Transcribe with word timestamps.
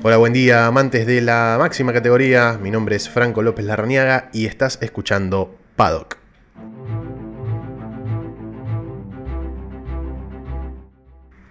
Hola, 0.00 0.16
buen 0.16 0.32
día, 0.32 0.68
amantes 0.68 1.08
de 1.08 1.20
la 1.20 1.56
máxima 1.58 1.92
categoría. 1.92 2.56
Mi 2.62 2.70
nombre 2.70 2.94
es 2.94 3.08
Franco 3.08 3.42
López 3.42 3.64
Larrañaga 3.64 4.30
y 4.32 4.46
estás 4.46 4.78
escuchando 4.80 5.56
Paddock. 5.74 6.18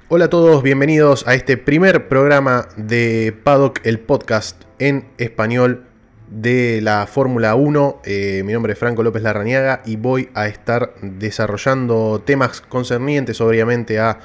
Hola 0.07 0.25
a 0.25 0.29
todos, 0.29 0.63
bienvenidos 0.63 1.27
a 1.27 1.33
este 1.33 1.57
primer 1.57 2.07
programa 2.07 2.69
de 2.77 3.37
Paddock, 3.43 3.85
el 3.85 3.99
podcast 3.99 4.63
en 4.79 5.09
español 5.17 5.85
de 6.29 6.79
la 6.81 7.05
Fórmula 7.05 7.53
1. 7.53 8.01
Eh, 8.05 8.43
mi 8.45 8.53
nombre 8.53 8.71
es 8.71 8.79
Franco 8.79 9.03
López 9.03 9.23
Larrañaga 9.23 9.81
y 9.85 9.97
voy 9.97 10.29
a 10.35 10.47
estar 10.47 10.93
desarrollando 11.01 12.23
temas 12.25 12.61
concernientes 12.61 13.41
obviamente 13.41 13.99
a 13.99 14.19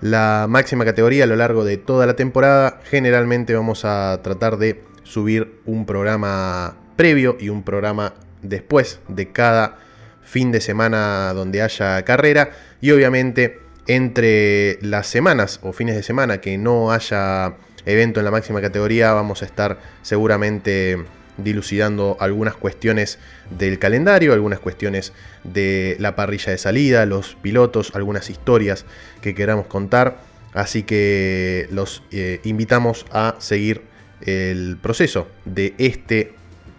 la 0.00 0.46
máxima 0.48 0.84
categoría 0.84 1.24
a 1.24 1.26
lo 1.26 1.36
largo 1.36 1.64
de 1.64 1.76
toda 1.76 2.06
la 2.06 2.16
temporada. 2.16 2.80
Generalmente 2.84 3.54
vamos 3.54 3.84
a 3.84 4.20
tratar 4.22 4.56
de 4.56 4.82
subir 5.02 5.60
un 5.66 5.86
programa 5.86 6.76
previo 6.96 7.36
y 7.38 7.48
un 7.48 7.62
programa 7.62 8.14
después 8.42 9.00
de 9.08 9.32
cada 9.32 9.78
fin 10.22 10.52
de 10.52 10.60
semana 10.60 11.32
donde 11.34 11.62
haya 11.62 12.02
carrera. 12.04 12.50
Y 12.80 12.92
obviamente 12.92 13.58
entre 13.86 14.78
las 14.82 15.06
semanas 15.06 15.60
o 15.62 15.72
fines 15.72 15.96
de 15.96 16.02
semana 16.02 16.40
que 16.40 16.56
no 16.58 16.92
haya 16.92 17.54
evento 17.86 18.20
en 18.20 18.24
la 18.24 18.30
máxima 18.30 18.60
categoría 18.60 19.12
vamos 19.12 19.42
a 19.42 19.46
estar 19.46 19.78
seguramente 20.02 20.98
dilucidando 21.42 22.16
algunas 22.20 22.54
cuestiones 22.54 23.18
del 23.58 23.78
calendario, 23.78 24.32
algunas 24.32 24.58
cuestiones 24.58 25.12
de 25.44 25.96
la 25.98 26.16
parrilla 26.16 26.52
de 26.52 26.58
salida, 26.58 27.06
los 27.06 27.36
pilotos, 27.36 27.92
algunas 27.94 28.30
historias 28.30 28.84
que 29.20 29.34
queramos 29.34 29.66
contar. 29.66 30.18
Así 30.52 30.82
que 30.82 31.68
los 31.70 32.02
eh, 32.10 32.40
invitamos 32.44 33.06
a 33.12 33.36
seguir 33.38 33.82
el 34.20 34.76
proceso 34.80 35.28
de 35.44 35.74
este 35.78 36.34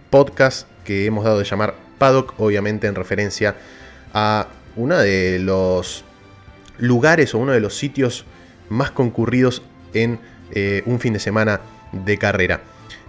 podcast 0.10 0.68
que 0.84 1.06
hemos 1.06 1.24
dado 1.24 1.40
de 1.40 1.46
llamar 1.46 1.76
Paddock, 1.98 2.34
obviamente 2.40 2.88
en 2.88 2.96
referencia 2.96 3.56
a 4.14 4.48
uno 4.76 4.98
de 4.98 5.40
los 5.40 6.04
lugares 6.78 7.34
o 7.34 7.38
uno 7.38 7.52
de 7.52 7.60
los 7.60 7.78
sitios 7.78 8.26
más 8.70 8.92
concurridos 8.92 9.62
en 9.94 10.20
eh, 10.52 10.84
un 10.86 11.00
fin 11.00 11.14
de 11.14 11.20
semana 11.20 11.62
de 11.92 12.18
carrera. 12.18 12.62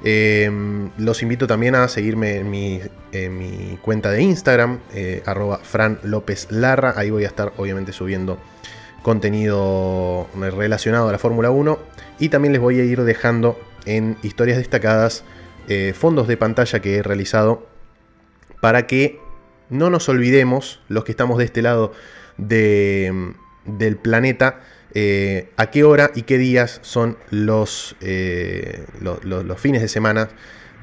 Em, 0.05 0.91
los 0.98 1.22
invito 1.22 1.47
también 1.47 1.77
a 1.77 1.86
seguirme 1.86 2.36
en 2.39 2.50
mi, 2.50 3.78
cuenta 3.83 4.11
de 4.11 4.22
Instagram, 4.22 4.81
eh, 4.95 5.22
arroba 5.27 5.58
Fran 5.58 6.00
López 6.03 6.48
Larra. 6.50 6.95
Ahí 6.97 7.11
voy 7.11 7.25
a 7.25 7.28
estar 7.28 7.53
obviamente 7.56 7.92
subiendo 7.92 8.39
contenido 9.03 10.28
relacionado 10.34 11.08
a 11.08 11.12
la 11.12 11.19
Fórmula 11.19 11.50
1. 11.50 11.78
Y 12.19 12.28
también 12.30 12.53
les 12.53 12.61
voy 12.61 12.80
a 12.80 12.84
ir 12.84 13.03
dejando 13.03 13.58
en 13.84 14.17
historias 14.23 14.58
destacadas 14.58 15.25
eh, 15.69 15.92
fondos 15.95 16.27
de 16.27 16.36
pantalla 16.36 16.80
que 16.80 16.97
he 16.97 17.03
realizado 17.03 17.67
para 18.61 18.86
que 18.86 19.20
no 19.70 19.91
nos 19.91 20.08
olvidemos, 20.08 20.80
los 20.89 21.05
que 21.05 21.12
estamos 21.12 21.39
de 21.39 21.45
este 21.45 21.62
lado 21.62 21.92
del 22.36 23.97
planeta, 24.03 24.61
eh, 24.94 25.48
a 25.56 25.70
qué 25.70 25.84
hora 25.84 26.10
y 26.14 26.22
qué 26.22 26.36
días 26.36 26.80
son 26.82 27.16
los, 27.30 27.96
eh, 28.00 28.84
los, 29.00 29.60
fines 29.60 29.80
de 29.80 29.88
semana 29.88 30.28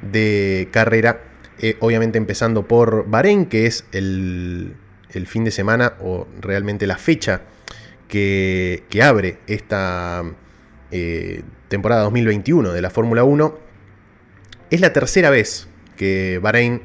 de 0.02 0.68
carrera. 0.72 1.22
Eh, 1.60 1.78
obviamente 1.80 2.18
empezando 2.18 2.68
por 2.68 3.08
Bahrein, 3.08 3.46
que 3.46 3.66
es 3.66 3.86
el, 3.92 4.76
fin 5.28 5.44
de 5.44 5.52
semana 5.52 5.94
o 6.02 6.28
realmente 6.40 6.88
la 6.88 6.98
fecha 6.98 7.42
que, 8.08 8.84
que 8.90 9.04
abre 9.04 9.38
esta 9.48 10.24
temporada 11.68 12.02
2021 12.04 12.72
de 12.72 12.82
la 12.82 12.90
Fórmula 12.90 13.24
1. 13.24 13.60
Es 14.72 14.82
la 14.82 14.94
tercera 14.94 15.30
vez 15.30 15.68
que 15.98 16.40
Bahrein 16.42 16.82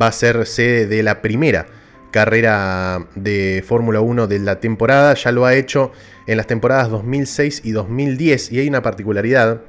va 0.00 0.06
a 0.06 0.12
ser 0.12 0.46
sede 0.46 0.86
de 0.86 1.02
la 1.02 1.20
primera 1.20 1.66
carrera 2.14 3.08
de 3.16 3.64
Fórmula 3.66 4.00
1 4.00 4.28
de 4.28 4.38
la 4.38 4.60
temporada. 4.60 5.14
Ya 5.14 5.32
lo 5.32 5.46
ha 5.46 5.54
hecho 5.56 5.90
en 6.28 6.36
las 6.36 6.46
temporadas 6.46 6.88
2006 6.88 7.62
y 7.64 7.72
2010. 7.72 8.52
Y 8.52 8.60
hay 8.60 8.68
una 8.68 8.82
particularidad. 8.82 9.62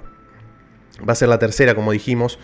Va 1.00 1.14
a 1.14 1.16
ser 1.16 1.30
la 1.30 1.40
tercera, 1.40 1.74
como 1.74 1.92
dijimos, 1.92 2.38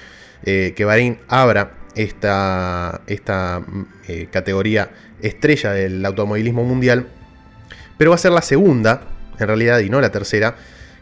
eh, 0.44 0.74
que 0.76 0.86
Bahrein 0.86 1.20
abra 1.28 1.74
esta, 1.94 3.02
esta 3.06 3.62
eh, 4.08 4.28
categoría 4.32 4.90
estrella 5.22 5.72
del 5.72 6.04
automovilismo 6.04 6.64
mundial. 6.64 7.06
Pero 8.00 8.10
va 8.10 8.16
a 8.16 8.18
ser 8.18 8.32
la 8.32 8.42
segunda, 8.42 9.04
en 9.38 9.46
realidad, 9.46 9.82
y 9.82 9.92
no 9.92 10.02
la 10.02 10.12
tercera, 10.12 10.56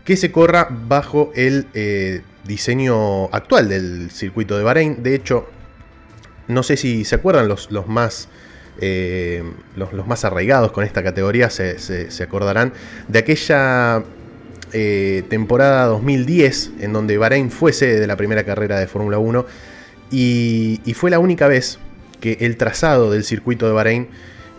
que 0.04 0.18
se 0.18 0.30
corra 0.34 0.68
bajo 0.70 1.32
el 1.36 1.68
eh, 1.74 2.22
diseño 2.44 3.34
actual 3.34 3.70
del 3.70 4.12
circuito 4.12 4.58
de 4.58 4.64
Bahrein. 4.66 5.04
De 5.04 5.16
hecho, 5.16 5.48
no 6.50 6.64
sé 6.64 6.76
si 6.76 7.06
se 7.06 7.16
acuerdan 7.16 7.48
los, 7.48 7.72
los 7.72 7.88
más 7.88 8.28
eh, 8.82 9.44
los, 9.76 10.08
más 10.08 10.24
arraigados 10.26 10.72
con 10.72 10.84
esta 10.84 11.04
categoría 11.04 11.50
se, 11.50 12.10
acordarán 12.22 12.74
de 13.08 13.20
aquella 13.20 14.04
eh, 14.72 15.24
temporada 15.30 15.86
2010 15.88 16.72
en 16.80 16.94
donde 16.94 17.18
Bahrein 17.18 17.52
fue 17.52 17.74
sede 17.74 18.00
de 18.00 18.08
la 18.08 18.16
primera 18.16 18.44
carrera 18.44 18.80
de 18.80 18.88
Fórmula 18.88 19.18
1 19.18 19.46
y, 20.12 20.82
fue 20.96 21.12
la 21.12 21.20
única 21.20 21.48
vez 21.48 21.80
que 22.22 22.38
el 22.42 22.58
trazado 22.58 23.12
del 23.12 23.24
circuito 23.24 23.68
de 23.68 23.74
Bahrein 23.74 24.08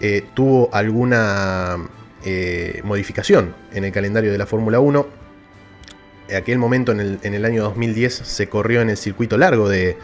eh, 0.01 0.25
tuvo 0.35 0.69
alguna 0.73 1.79
modificación 2.85 3.55
en 3.73 3.85
el 3.85 3.93
calendario 3.93 4.31
de 4.31 4.37
la 4.37 4.45
Fórmula 4.45 4.79
1. 4.79 5.07
En 6.29 6.37
aquel 6.37 6.59
momento, 6.59 6.93
en 6.93 7.35
el 7.35 7.45
año 7.47 7.63
2010, 7.63 8.13
se 8.13 8.49
corrió 8.49 8.83
en 8.83 8.91
el 8.91 8.99
circuito 8.99 9.39
largo 9.39 9.71
de, 9.71 9.97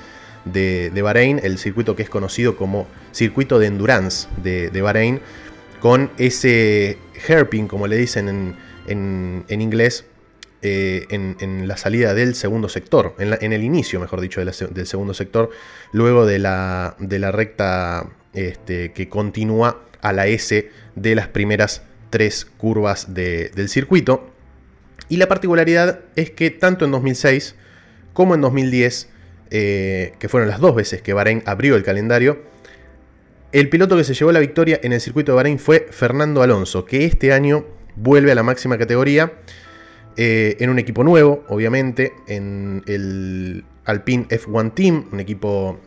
de, 0.46 1.02
Bahrein, 1.02 1.40
el 1.42 1.58
circuito 1.58 1.96
que 1.96 2.02
es 2.02 2.08
conocido 2.08 2.56
como 2.56 2.86
circuito 3.12 3.58
de 3.58 3.66
endurance 3.66 4.28
de, 4.42 4.80
Bahrein, 4.80 5.20
con 5.80 6.10
ese 6.18 6.98
hairpin, 7.28 7.68
como 7.68 7.86
le 7.86 7.96
dicen 7.96 8.56
en, 8.86 9.44
inglés, 9.48 10.06
eh, 10.62 11.06
en, 11.10 11.68
la 11.68 11.76
salida 11.76 12.14
del 12.14 12.34
segundo 12.34 12.68
sector, 12.68 13.14
en, 13.18 13.52
el 13.52 13.62
inicio, 13.62 14.00
mejor 14.00 14.20
dicho, 14.20 14.42
del 14.44 14.86
segundo 14.86 15.14
sector, 15.14 15.50
luego 15.92 16.26
de 16.26 16.38
la, 16.38 16.96
de 16.98 17.18
la 17.18 17.32
recta 17.32 18.08
este, 18.32 18.92
que 18.92 19.08
continúa 19.08 19.82
a 20.00 20.12
la 20.12 20.26
S 20.26 20.70
de 20.94 21.14
las 21.14 21.28
primeras 21.28 21.82
tres 22.10 22.44
curvas 22.44 23.12
del 23.14 23.68
circuito. 23.68 24.30
Y 25.08 25.18
la 25.18 25.28
particularidad 25.28 26.00
es 26.16 26.30
que 26.30 26.50
tanto 26.50 26.84
en 26.84 26.90
2006 26.92 27.54
como 28.12 28.34
en 28.34 28.40
2010 28.40 29.08
eh, 29.50 30.12
que 30.18 30.28
fueron 30.28 30.48
las 30.48 30.60
dos 30.60 30.74
veces 30.74 31.02
que 31.02 31.12
Bahrein 31.12 31.42
abrió 31.46 31.76
el 31.76 31.82
calendario, 31.82 32.38
el 33.52 33.68
piloto 33.68 33.96
que 33.96 34.04
se 34.04 34.14
llevó 34.14 34.32
la 34.32 34.40
victoria 34.40 34.80
en 34.82 34.92
el 34.92 35.00
circuito 35.00 35.32
de 35.32 35.36
Bahrein 35.36 35.58
fue 35.58 35.86
Fernando 35.90 36.42
Alonso, 36.42 36.84
que 36.84 37.04
este 37.04 37.32
año 37.32 37.64
vuelve 37.94 38.32
a 38.32 38.34
la 38.34 38.42
máxima 38.42 38.76
categoría 38.76 39.32
eh, 40.16 40.56
en 40.60 40.70
un 40.70 40.78
equipo 40.78 41.04
nuevo, 41.04 41.44
obviamente, 41.48 42.12
en 42.26 42.82
el 42.86 43.64
Alpine 43.84 44.26
F1 44.28 44.74
Team, 44.74 45.06
un 45.12 45.20
equipo 45.20 45.78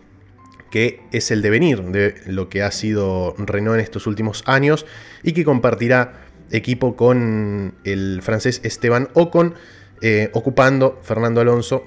que 0.71 1.01
es 1.11 1.31
el 1.31 1.41
devenir 1.41 1.81
de 1.83 2.15
lo 2.27 2.47
que 2.47 2.61
ha 2.61 2.71
sido 2.71 3.35
Renault 3.37 3.75
en 3.75 3.83
estos 3.83 4.07
últimos 4.07 4.43
años 4.45 4.85
y 5.23 5.33
que 5.33 5.43
compartirá 5.43 6.13
equipo 6.51 6.95
con 6.95 7.75
el 7.83 8.21
francés 8.21 8.61
Esteban 8.63 9.09
Ocon, 9.13 9.55
eh, 10.01 10.29
ocupando 10.33 10.99
Fernando 11.03 11.41
Alonso 11.41 11.83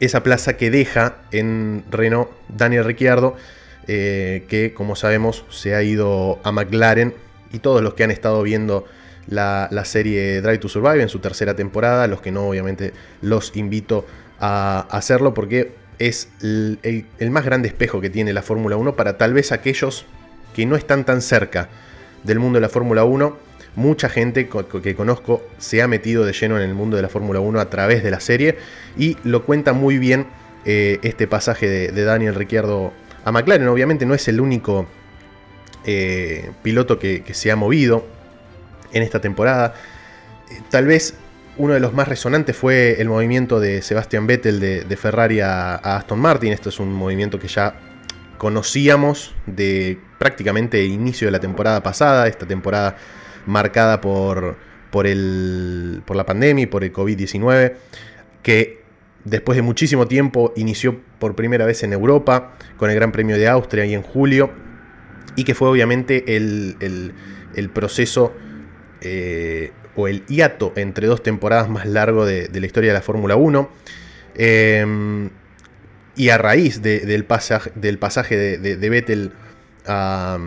esa 0.00 0.22
plaza 0.22 0.56
que 0.56 0.70
deja 0.70 1.16
en 1.30 1.84
Renault 1.90 2.30
Daniel 2.48 2.84
Ricciardo, 2.84 3.36
eh, 3.86 4.44
que 4.48 4.72
como 4.74 4.96
sabemos 4.96 5.44
se 5.50 5.74
ha 5.74 5.82
ido 5.82 6.38
a 6.42 6.52
McLaren 6.52 7.14
y 7.52 7.58
todos 7.58 7.82
los 7.82 7.94
que 7.94 8.04
han 8.04 8.10
estado 8.10 8.42
viendo 8.42 8.86
la, 9.26 9.68
serie 9.84 10.40
Drive 10.40 10.58
to 10.58 10.68
Survive 10.68 11.02
en 11.02 11.08
su 11.08 11.18
tercera 11.18 11.54
temporada, 11.54 12.06
los 12.06 12.20
que 12.20 12.32
no 12.32 12.48
obviamente 12.48 12.92
los 13.20 13.56
invito 13.56 14.06
a 14.40 14.86
hacerlo 14.90 15.34
porque 15.34 15.72
es 15.98 16.28
el, 16.42 16.78
el 16.82 17.30
más 17.30 17.44
grande 17.44 17.68
espejo 17.68 18.00
que 18.00 18.10
tiene 18.10 18.32
la 18.32 18.42
Fórmula 18.42 18.76
1 18.76 18.96
para 18.96 19.16
tal 19.16 19.32
vez 19.32 19.52
aquellos 19.52 20.06
que 20.54 20.66
no 20.66 20.76
están 20.76 21.04
tan 21.04 21.22
cerca 21.22 21.68
del 22.24 22.38
mundo 22.38 22.56
de 22.56 22.62
la 22.62 22.68
Fórmula 22.68 23.04
1 23.04 23.43
Mucha 23.76 24.08
gente 24.08 24.48
que 24.82 24.94
conozco 24.94 25.42
se 25.58 25.82
ha 25.82 25.88
metido 25.88 26.24
de 26.24 26.32
lleno 26.32 26.56
en 26.56 26.62
el 26.62 26.74
mundo 26.74 26.96
de 26.96 27.02
la 27.02 27.08
Fórmula 27.08 27.40
1 27.40 27.58
a 27.58 27.70
través 27.70 28.04
de 28.04 28.10
la 28.12 28.20
serie 28.20 28.56
y 28.96 29.16
lo 29.24 29.44
cuenta 29.44 29.72
muy 29.72 29.98
bien 29.98 30.26
eh, 30.64 31.00
este 31.02 31.26
pasaje 31.26 31.68
de, 31.68 32.04
Daniel 32.04 32.36
Ricciardo 32.36 32.92
a 33.24 33.32
McLaren. 33.32 33.66
Obviamente 33.66 34.06
no 34.06 34.14
es 34.14 34.28
el 34.28 34.40
único 34.40 34.86
eh, 35.84 36.52
piloto 36.62 37.00
que, 37.00 37.22
se 37.32 37.50
ha 37.50 37.56
movido 37.56 38.06
en 38.92 39.02
esta 39.02 39.20
temporada. 39.20 39.74
Eh, 40.50 40.60
tal 40.70 40.86
vez 40.86 41.14
uno 41.56 41.74
de 41.74 41.80
los 41.80 41.92
más 41.92 42.06
resonantes 42.06 42.56
fue 42.56 43.00
el 43.00 43.08
movimiento 43.08 43.58
de 43.58 43.82
Sebastian 43.82 44.28
Vettel 44.28 44.60
de, 44.60 44.96
Ferrari 44.96 45.40
a, 45.40 45.74
a, 45.74 45.96
Aston 45.96 46.20
Martin. 46.20 46.52
Esto 46.52 46.68
es 46.68 46.78
un 46.78 46.92
movimiento 46.92 47.40
que 47.40 47.48
ya 47.48 47.74
conocíamos 48.38 49.34
de 49.46 49.98
prácticamente 50.18 50.84
inicio 50.84 51.26
de 51.26 51.32
la 51.32 51.40
temporada 51.40 51.82
pasada. 51.82 52.28
Esta 52.28 52.46
temporada 52.46 52.96
marcada 53.46 54.00
por, 54.00 54.56
por, 54.90 55.06
el, 55.06 56.02
por 56.04 56.16
la 56.16 56.26
pandemia 56.26 56.64
y 56.64 56.66
por 56.66 56.84
el 56.84 56.92
COVID-19, 56.92 57.74
que 58.42 58.82
después 59.24 59.56
de 59.56 59.62
muchísimo 59.62 60.06
tiempo 60.06 60.52
inició 60.56 61.00
por 61.18 61.34
primera 61.34 61.64
vez 61.64 61.82
en 61.82 61.92
Europa 61.92 62.52
con 62.76 62.90
el 62.90 62.96
Gran 62.96 63.12
Premio 63.12 63.36
de 63.36 63.48
Austria 63.48 63.84
y 63.86 63.94
en 63.94 64.02
julio, 64.02 64.50
y 65.36 65.44
que 65.44 65.54
fue 65.54 65.68
obviamente 65.68 66.36
el, 66.36 67.14
proceso 67.72 68.32
eh, 69.00 69.72
o 69.96 70.08
el 70.08 70.24
hiato 70.26 70.72
entre 70.76 71.06
dos 71.06 71.22
temporadas 71.22 71.68
más 71.68 71.86
largo 71.86 72.26
de, 72.26 72.48
la 72.52 72.66
historia 72.66 72.90
de 72.90 72.94
la 72.94 73.02
Fórmula 73.02 73.36
1. 73.36 73.68
Em, 74.36 75.30
y 76.16 76.28
a 76.28 76.38
raíz 76.38 76.82
del, 76.82 77.24
pasaje, 77.24 77.72
del 77.74 77.98
pasaje 77.98 78.58
de, 78.58 78.88
Vettel 78.88 79.32
a, 79.86 80.38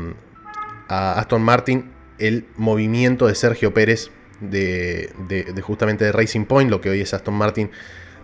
Aston 0.87 1.41
Martin, 1.41 1.91
el 2.19 2.45
movimiento 2.55 3.27
de 3.27 3.35
Sergio 3.35 3.73
Pérez 3.73 4.11
de, 4.39 5.61
justamente 5.61 6.05
de 6.05 6.11
Racing 6.11 6.45
Point, 6.45 6.69
lo 6.69 6.81
que 6.81 6.89
hoy 6.89 7.01
es 7.01 7.13
Aston 7.13 7.33
Martin, 7.33 7.69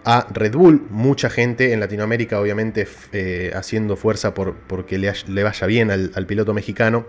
a 0.05 0.27
Red 0.31 0.53
Bull. 0.53 0.85
Mucha 0.89 1.29
gente 1.29 1.73
en 1.73 1.79
Latinoamérica, 1.79 2.39
obviamente, 2.39 2.87
eh, 3.11 3.51
haciendo 3.55 3.95
fuerza 3.95 4.33
por 4.33 4.53
porque 4.53 4.97
le, 4.97 5.43
vaya 5.43 5.67
bien 5.67 5.91
al, 5.91 6.25
piloto 6.25 6.53
mexicano. 6.53 7.05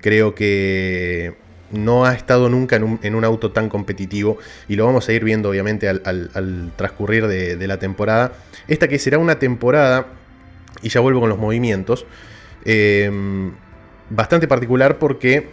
Creo 0.00 0.34
que 0.34 1.34
no 1.70 2.04
ha 2.04 2.14
estado 2.14 2.48
nunca 2.48 2.76
en 2.76 3.14
un, 3.14 3.24
auto 3.24 3.50
tan 3.50 3.68
competitivo 3.68 4.38
y 4.68 4.76
lo 4.76 4.84
vamos 4.84 5.08
a 5.08 5.12
ir 5.12 5.24
viendo 5.24 5.48
obviamente 5.48 5.88
al, 5.88 6.72
transcurrir 6.76 7.26
de, 7.26 7.66
la 7.66 7.78
temporada. 7.78 8.32
Esta 8.68 8.88
que 8.88 8.98
será 8.98 9.18
una 9.18 9.38
temporada, 9.38 10.06
y 10.82 10.88
ya 10.88 11.00
vuelvo 11.00 11.20
con 11.20 11.28
los 11.28 11.38
movimientos, 11.38 12.06
em, 12.64 13.52
bastante 14.10 14.46
particular 14.46 14.98
porque 14.98 15.48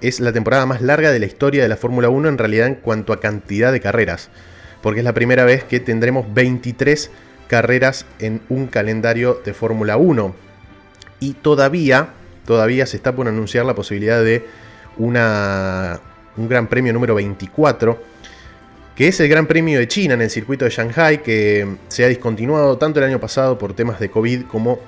es 0.00 0.20
la 0.20 0.32
temporada 0.32 0.66
más 0.66 0.82
larga 0.82 1.10
de 1.10 1.18
la 1.18 1.26
historia 1.26 1.62
de 1.62 1.68
la 1.68 1.76
Fórmula 1.76 2.08
1 2.08 2.28
en 2.28 2.38
realidad 2.38 2.66
en 2.66 2.74
cuanto 2.74 3.12
a 3.12 3.20
cantidad 3.20 3.72
de 3.72 3.80
carreras, 3.80 4.28
porque 4.82 5.00
es 5.00 5.04
la 5.04 5.14
primera 5.14 5.44
vez 5.44 5.64
que 5.64 5.80
tendremos 5.80 6.32
23 6.32 7.10
carreras 7.48 8.06
en 8.18 8.42
un 8.48 8.66
calendario 8.66 9.40
de 9.44 9.54
Fórmula 9.54 9.96
1 9.96 10.34
y 11.20 11.34
todavía, 11.34 12.10
todavía 12.44 12.86
se 12.86 12.96
está 12.96 13.14
por 13.14 13.28
anunciar 13.28 13.64
la 13.64 13.74
posibilidad 13.74 14.22
de 14.22 14.44
una, 14.98 16.00
un 16.36 16.48
gran 16.48 16.66
premio 16.66 16.92
número 16.92 17.14
24, 17.14 17.98
que 18.94 19.08
es 19.08 19.20
el 19.20 19.28
Gran 19.28 19.46
Premio 19.46 19.78
de 19.78 19.88
China 19.88 20.14
en 20.14 20.22
el 20.22 20.30
circuito 20.30 20.64
de 20.64 20.70
Shanghai, 20.70 21.22
que 21.22 21.76
se 21.88 22.04
ha 22.04 22.08
discontinuado 22.08 22.78
tanto 22.78 22.98
el 22.98 23.04
año 23.04 23.20
pasado 23.20 23.58
por 23.58 23.74
temas 23.74 24.00
de 24.00 24.10
COVID 24.10 24.44
como 24.44 24.78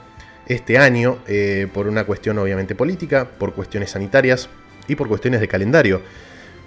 este 0.46 0.78
año, 0.78 1.18
eh, 1.26 1.68
por 1.74 1.86
una 1.86 2.04
cuestión 2.04 2.38
obviamente 2.38 2.74
política, 2.74 3.28
por 3.38 3.52
cuestiones 3.52 3.90
sanitarias 3.90 4.48
y 4.88 4.96
por 4.96 5.08
cuestiones 5.08 5.40
de 5.40 5.48
calendario. 5.48 6.02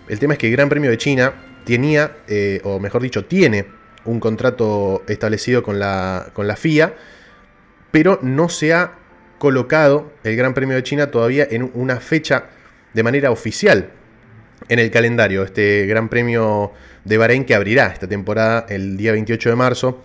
El 0.08 0.20
tema 0.20 0.34
es 0.34 0.40
que 0.40 0.48
el 0.48 0.54
Gran 0.54 0.70
Premio 0.70 0.90
de 0.90 0.98
China 0.98 1.34
tenía, 1.66 2.18
eh, 2.28 2.62
o 2.64 2.80
mejor 2.80 3.02
dicho, 3.02 3.26
tiene 3.26 3.66
un 4.06 4.20
contrato 4.20 5.04
establecido 5.08 5.64
con 5.64 5.80
la, 5.80 6.30
con 6.34 6.48
la 6.48 6.56
FIA, 6.56 6.94
pero 7.92 8.20
no 8.22 8.50
se 8.50 8.74
ha 8.74 8.94
colocado 9.38 10.12
el 10.24 10.36
Gran 10.36 10.54
Premio 10.54 10.76
de 10.76 10.84
China 10.84 11.12
todavía 11.12 11.48
en 11.50 11.72
una 11.74 12.00
fecha 12.00 12.46
de 12.94 13.04
manera 13.04 13.32
oficial 13.32 13.90
en 14.70 14.80
el 14.80 14.92
calendario 14.92 15.44
este 15.44 15.86
Gran 15.88 16.10
Premio 16.10 16.72
de 17.04 17.18
Bahrein 17.18 17.46
que 17.46 17.56
abrirá 17.56 17.88
esta 17.88 18.08
temporada 18.08 18.66
el 18.70 18.98
día 18.98 19.12
28 19.14 19.50
de 19.50 19.56
marzo 19.56 20.04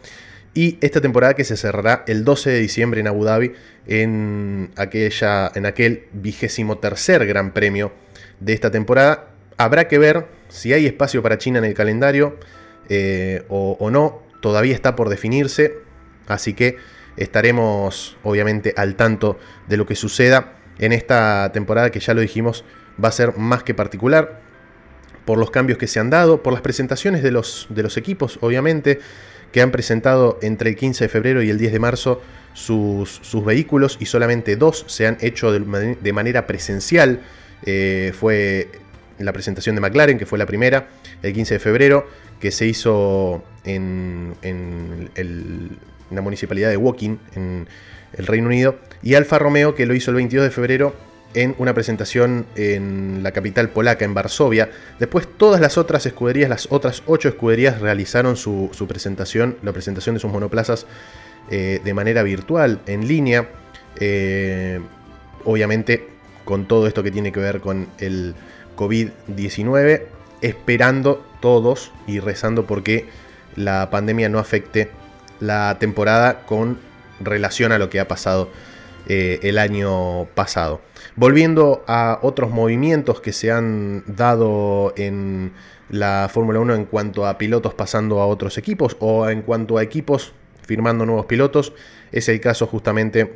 y 0.54 0.78
esta 0.80 1.02
temporada 1.02 1.34
que 1.34 1.44
se 1.44 1.56
cerrará 1.56 2.04
el 2.06 2.24
12 2.24 2.50
de 2.50 2.58
diciembre 2.60 3.00
en 3.00 3.08
Abu 3.08 3.24
Dhabi 3.24 3.52
en, 3.86 4.70
aquella, 4.76 5.52
en 5.54 5.66
aquel 5.66 6.04
vigésimo 6.12 6.78
tercer 6.78 7.26
Gran 7.26 7.52
Premio 7.52 7.92
de 8.40 8.52
esta 8.52 8.70
temporada. 8.70 9.28
Habrá 9.56 9.88
que 9.88 9.98
ver 9.98 10.26
si 10.48 10.72
hay 10.72 10.86
espacio 10.86 11.22
para 11.22 11.38
China 11.38 11.58
en 11.58 11.64
el 11.64 11.74
calendario 11.74 12.36
eh, 12.88 13.44
o, 13.48 13.90
no, 13.90 14.22
todavía 14.40 14.74
está 14.74 14.96
por 14.96 15.08
definirse, 15.08 15.74
así 16.28 16.54
que 16.54 16.76
estaremos 17.16 18.16
obviamente 18.22 18.74
al 18.76 18.94
tanto 18.94 19.38
de 19.68 19.76
lo 19.76 19.86
que 19.86 19.96
suceda 19.96 20.52
en 20.78 20.92
esta 20.92 21.50
temporada 21.52 21.90
que 21.90 22.00
ya 22.00 22.14
lo 22.14 22.20
dijimos 22.20 22.64
va 23.02 23.08
a 23.08 23.12
ser 23.12 23.36
más 23.38 23.62
que 23.62 23.74
particular 23.74 24.40
por 25.24 25.38
los 25.38 25.50
cambios 25.50 25.78
que 25.78 25.86
se 25.86 25.98
han 25.98 26.10
dado, 26.10 26.42
por 26.42 26.52
las 26.52 26.62
presentaciones 26.62 27.22
de 27.22 27.32
los, 27.32 27.66
de 27.70 27.82
los 27.82 27.96
equipos, 27.96 28.38
obviamente, 28.42 29.00
que 29.52 29.60
han 29.60 29.72
presentado 29.72 30.38
entre 30.40 30.70
el 30.70 30.76
15 30.76 31.04
de 31.04 31.08
febrero 31.08 31.42
y 31.42 31.50
el 31.50 31.58
10 31.58 31.72
de 31.72 31.78
marzo 31.78 32.22
sus, 32.52 33.20
sus 33.22 33.44
vehículos 33.44 33.98
y 34.00 34.06
solamente 34.06 34.56
dos 34.56 34.84
se 34.86 35.06
han 35.06 35.18
hecho 35.20 35.52
de, 35.52 36.12
manera 36.12 36.46
presencial. 36.46 37.20
Eh, 37.64 38.12
fue 38.18 38.70
la 39.18 39.32
presentación 39.32 39.74
de 39.74 39.80
McLaren, 39.80 40.18
que 40.18 40.26
fue 40.26 40.38
la 40.38 40.46
primera, 40.46 40.88
el 41.22 41.32
15 41.32 41.54
de 41.54 41.60
febrero, 41.60 42.06
que 42.40 42.50
se 42.50 42.66
hizo 42.66 43.42
en, 43.64 44.34
la 46.10 46.20
municipalidad 46.20 46.70
de 46.70 46.76
Woking, 46.76 47.18
en 47.34 47.68
el 48.12 48.26
Reino 48.26 48.46
Unido, 48.46 48.76
y 49.02 49.14
Alfa 49.14 49.38
Romeo, 49.38 49.74
que 49.74 49.86
lo 49.86 49.94
hizo 49.94 50.10
el 50.10 50.16
22 50.16 50.44
de 50.44 50.50
febrero 50.50 50.94
en 51.34 51.54
una 51.58 51.74
presentación 51.74 52.46
en 52.54 53.22
la 53.22 53.32
capital 53.32 53.68
polaca, 53.70 54.04
en 54.04 54.14
Varsovia. 54.14 54.70
Después 54.98 55.28
todas 55.36 55.60
las 55.60 55.76
otras 55.76 56.06
escuderías, 56.06 56.48
las 56.48 56.68
otras 56.70 57.02
ocho 57.06 57.28
escuderías 57.28 57.80
realizaron 57.80 58.36
su, 58.36 58.70
presentación, 58.88 59.56
la 59.62 59.72
presentación 59.72 60.14
de 60.14 60.20
sus 60.20 60.30
monoplazas 60.30 60.86
eh, 61.50 61.80
de 61.84 61.94
manera 61.94 62.22
virtual, 62.22 62.80
en 62.86 63.06
línea. 63.06 63.48
Eh, 63.98 64.80
obviamente 65.44 66.15
con 66.46 66.66
todo 66.66 66.86
esto 66.86 67.02
que 67.02 67.10
tiene 67.10 67.32
que 67.32 67.40
ver 67.40 67.60
con 67.60 67.88
el 67.98 68.34
COVID-19, 68.76 70.04
esperando 70.40 71.22
todos 71.40 71.92
y 72.06 72.20
rezando 72.20 72.66
porque 72.66 73.06
la 73.56 73.90
pandemia 73.90 74.30
no 74.30 74.38
afecte 74.38 74.88
la 75.40 75.76
temporada 75.78 76.46
con 76.46 76.78
relación 77.20 77.72
a 77.72 77.78
lo 77.78 77.90
que 77.90 78.00
ha 78.00 78.08
pasado 78.08 78.48
eh, 79.08 79.40
el 79.42 79.58
año 79.58 80.26
pasado. 80.34 80.80
Volviendo 81.16 81.84
a 81.86 82.20
otros 82.22 82.50
movimientos 82.50 83.20
que 83.20 83.32
se 83.32 83.50
han 83.50 84.04
dado 84.06 84.94
en 84.96 85.52
la 85.88 86.28
Fórmula 86.32 86.60
1 86.60 86.74
en 86.74 86.84
cuanto 86.84 87.26
a 87.26 87.38
pilotos 87.38 87.74
pasando 87.74 88.20
a 88.20 88.26
otros 88.26 88.56
equipos 88.58 88.96
o 89.00 89.28
en 89.28 89.42
cuanto 89.42 89.78
a 89.78 89.82
equipos 89.82 90.32
firmando 90.62 91.06
nuevos 91.06 91.26
pilotos, 91.26 91.72
es 92.12 92.28
el 92.28 92.40
caso 92.40 92.66
justamente 92.66 93.32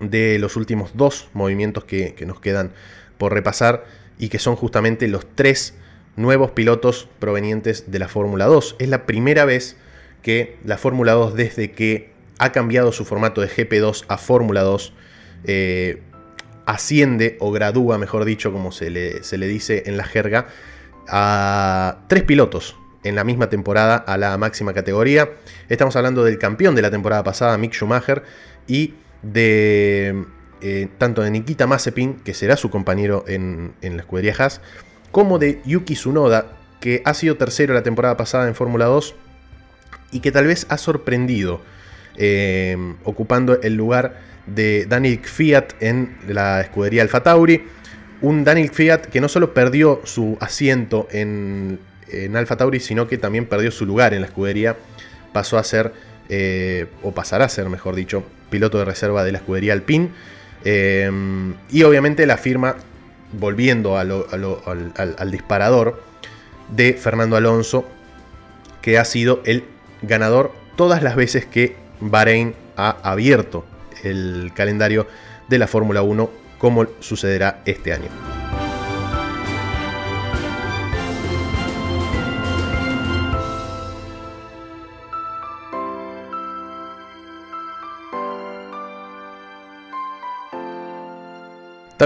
de 0.00 0.38
los 0.38 0.56
últimos 0.56 0.90
dos 0.94 1.28
movimientos 1.32 1.84
que, 1.84 2.14
nos 2.26 2.40
quedan 2.40 2.72
por 3.18 3.32
repasar 3.32 3.84
y 4.18 4.28
que 4.28 4.38
son 4.38 4.56
justamente 4.56 5.08
los 5.08 5.26
tres 5.34 5.74
nuevos 6.16 6.50
pilotos 6.52 7.08
provenientes 7.18 7.90
de 7.90 7.98
la 7.98 8.08
Fórmula 8.08 8.46
2. 8.46 8.76
Es 8.78 8.88
la 8.88 9.06
primera 9.06 9.44
vez 9.44 9.76
que 10.22 10.56
la 10.64 10.78
Fórmula 10.78 11.12
2 11.12 11.34
desde 11.34 11.72
que 11.72 12.10
ha 12.38 12.52
cambiado 12.52 12.92
su 12.92 13.04
formato 13.04 13.40
de 13.40 13.48
GP2 13.48 14.04
a 14.08 14.18
Fórmula 14.18 14.62
2, 14.62 14.92
eh, 15.44 16.02
asciende 16.66 17.36
o 17.40 17.52
gradúa, 17.52 17.96
mejor 17.96 18.24
dicho, 18.24 18.52
como 18.52 18.72
se 18.72 18.90
le, 18.90 19.22
se 19.22 19.38
le 19.38 19.46
dice 19.46 19.84
en 19.86 19.96
la 19.96 20.04
jerga, 20.04 20.48
a 21.08 21.98
tres 22.08 22.24
pilotos 22.24 22.76
en 23.04 23.14
la 23.14 23.24
misma 23.24 23.48
temporada 23.48 23.96
a 23.96 24.18
la 24.18 24.36
máxima 24.36 24.74
categoría. 24.74 25.30
Estamos 25.68 25.94
hablando 25.96 26.24
del 26.24 26.38
campeón 26.38 26.74
de 26.74 26.82
la 26.82 26.90
temporada 26.90 27.22
pasada, 27.22 27.56
Mick 27.56 27.72
Schumacher, 27.72 28.24
y 28.66 28.94
de 29.32 30.24
eh, 30.60 30.88
tanto 30.98 31.22
de 31.22 31.30
Nikita 31.30 31.66
Mazepin, 31.66 32.14
que 32.14 32.34
será 32.34 32.56
su 32.56 32.70
compañero 32.70 33.24
en, 33.28 33.72
en 33.82 33.96
la 33.96 34.02
escudería 34.02 34.34
Haas, 34.38 34.60
como 35.10 35.38
de 35.38 35.60
Yuki 35.64 35.94
Tsunoda, 35.94 36.56
que 36.80 37.02
ha 37.04 37.14
sido 37.14 37.36
tercero 37.36 37.74
la 37.74 37.82
temporada 37.82 38.16
pasada 38.16 38.48
en 38.48 38.54
Fórmula 38.54 38.86
2 38.86 39.14
y 40.12 40.20
que 40.20 40.32
tal 40.32 40.46
vez 40.46 40.66
ha 40.68 40.78
sorprendido 40.78 41.60
eh, 42.16 42.76
ocupando 43.04 43.60
el 43.60 43.74
lugar 43.74 44.18
de 44.46 44.86
Daniel 44.86 45.18
Fiat 45.18 45.74
en 45.80 46.16
la 46.28 46.60
escudería 46.60 47.02
Alfa 47.02 47.22
Tauri. 47.22 47.64
Un 48.22 48.44
Daniel 48.44 48.70
Fiat 48.70 49.06
que 49.06 49.20
no 49.20 49.28
solo 49.28 49.52
perdió 49.52 50.00
su 50.04 50.38
asiento 50.40 51.08
en, 51.10 51.78
en 52.08 52.36
Alfa 52.36 52.56
Tauri, 52.56 52.80
sino 52.80 53.06
que 53.06 53.18
también 53.18 53.46
perdió 53.46 53.70
su 53.70 53.84
lugar 53.84 54.14
en 54.14 54.22
la 54.22 54.28
escudería. 54.28 54.76
Pasó 55.32 55.58
a 55.58 55.64
ser, 55.64 55.92
eh, 56.28 56.86
o 57.02 57.12
pasará 57.12 57.44
a 57.44 57.48
ser, 57.48 57.68
mejor 57.68 57.94
dicho, 57.94 58.24
piloto 58.50 58.78
de 58.78 58.84
reserva 58.84 59.24
de 59.24 59.32
la 59.32 59.38
escudería 59.38 59.72
Alpine. 59.72 60.10
Eh, 60.64 61.10
y 61.70 61.82
obviamente 61.82 62.26
la 62.26 62.36
firma, 62.36 62.76
volviendo 63.32 63.98
al, 63.98 64.24
al 64.96 65.30
disparador, 65.30 66.02
de 66.70 66.94
Fernando 66.94 67.36
Alonso, 67.36 67.86
que 68.82 68.98
ha 68.98 69.04
sido 69.04 69.40
el 69.44 69.64
ganador 70.02 70.52
todas 70.76 71.02
las 71.02 71.16
veces 71.16 71.46
que 71.46 71.76
Bahrein 72.00 72.54
ha 72.76 72.96
abierto 73.02 73.64
el 74.02 74.52
calendario 74.54 75.06
de 75.48 75.58
la 75.58 75.66
Fórmula 75.66 76.02
1 76.02 76.30
como 76.58 76.86
sucederá 77.00 77.62
este 77.64 77.92
año. 77.92 78.35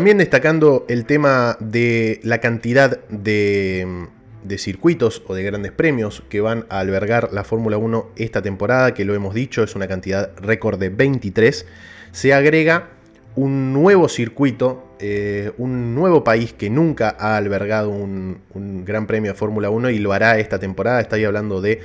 También 0.00 0.16
destacando 0.16 0.86
el 0.88 1.04
tema 1.04 1.58
de 1.60 2.20
la 2.22 2.38
cantidad 2.38 3.06
de, 3.10 4.06
de 4.42 4.56
circuitos 4.56 5.22
o 5.26 5.34
de 5.34 5.42
grandes 5.42 5.72
premios 5.72 6.22
que 6.30 6.40
van 6.40 6.64
a 6.70 6.78
albergar 6.78 7.34
la 7.34 7.44
Fórmula 7.44 7.76
1 7.76 8.12
esta 8.16 8.40
temporada, 8.40 8.94
que 8.94 9.04
lo 9.04 9.14
hemos 9.14 9.34
dicho, 9.34 9.62
es 9.62 9.76
una 9.76 9.88
cantidad 9.88 10.30
récord 10.38 10.80
de 10.80 10.88
23, 10.88 11.66
se 12.12 12.32
agrega 12.32 12.88
un 13.36 13.74
nuevo 13.74 14.08
circuito, 14.08 14.96
eh, 15.00 15.52
un 15.58 15.94
nuevo 15.94 16.24
país 16.24 16.54
que 16.54 16.70
nunca 16.70 17.14
ha 17.18 17.36
albergado 17.36 17.90
un, 17.90 18.40
gran 18.86 19.06
premio 19.06 19.32
de 19.32 19.38
Fórmula 19.38 19.68
1 19.68 19.90
y 19.90 19.98
lo 19.98 20.14
hará 20.14 20.38
esta 20.38 20.58
temporada. 20.58 21.02
Estoy 21.02 21.26
hablando 21.26 21.60
de 21.60 21.80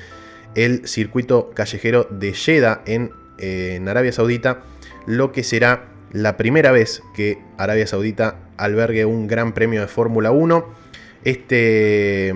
el 0.55 0.87
circuito 0.87 1.51
callejero 1.53 2.07
de 2.09 2.31
Jeddah 2.31 2.81
en, 2.85 3.11
eh, 3.39 3.73
en 3.75 3.89
Arabia 3.89 4.13
Saudita, 4.13 4.61
lo 5.05 5.33
que 5.33 5.43
será 5.43 5.94
la 6.15 6.37
primera 6.37 6.71
vez 6.71 7.03
que 7.13 7.39
Arabia 7.57 7.85
Saudita 7.85 8.37
albergue 8.55 9.03
un 9.03 9.27
gran 9.27 9.53
premio 9.53 9.81
de 9.81 9.87
Fórmula 9.87 10.31
1. 10.31 10.65
Este, 11.25 12.33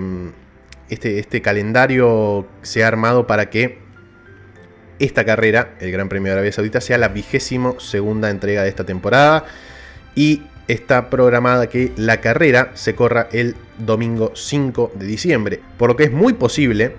este, 0.90 1.18
este 1.18 1.40
calendario 1.40 2.46
se 2.60 2.84
ha 2.84 2.88
armado 2.88 3.26
para 3.26 3.48
que 3.48 3.78
esta 4.98 5.24
carrera, 5.24 5.76
el 5.80 5.92
Gran 5.92 6.10
Premio 6.10 6.26
de 6.26 6.32
Arabia 6.32 6.52
Saudita, 6.52 6.82
sea 6.82 6.98
la 6.98 7.08
vigésimo 7.08 7.80
segunda 7.80 8.28
entrega 8.28 8.62
de 8.62 8.68
esta 8.68 8.84
temporada 8.84 9.46
y 10.14 10.42
está 10.68 11.08
programada 11.08 11.70
que 11.70 11.90
la 11.96 12.20
carrera 12.20 12.72
se 12.74 12.94
corra 12.94 13.28
el 13.32 13.56
domingo 13.78 14.32
5 14.34 14.92
de 14.94 15.06
diciembre, 15.06 15.60
por 15.78 15.88
lo 15.88 15.96
que 15.96 16.04
es 16.04 16.12
muy 16.12 16.34
posible 16.34 16.96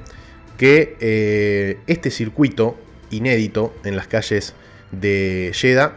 que 0.57 0.97
eh, 0.99 1.77
este 1.85 2.09
circuito 2.09 2.75
inédito 3.11 3.71
en 3.83 3.95
las 3.95 4.07
calles 4.07 4.55
de 4.91 5.51
Jeddah 5.53 5.93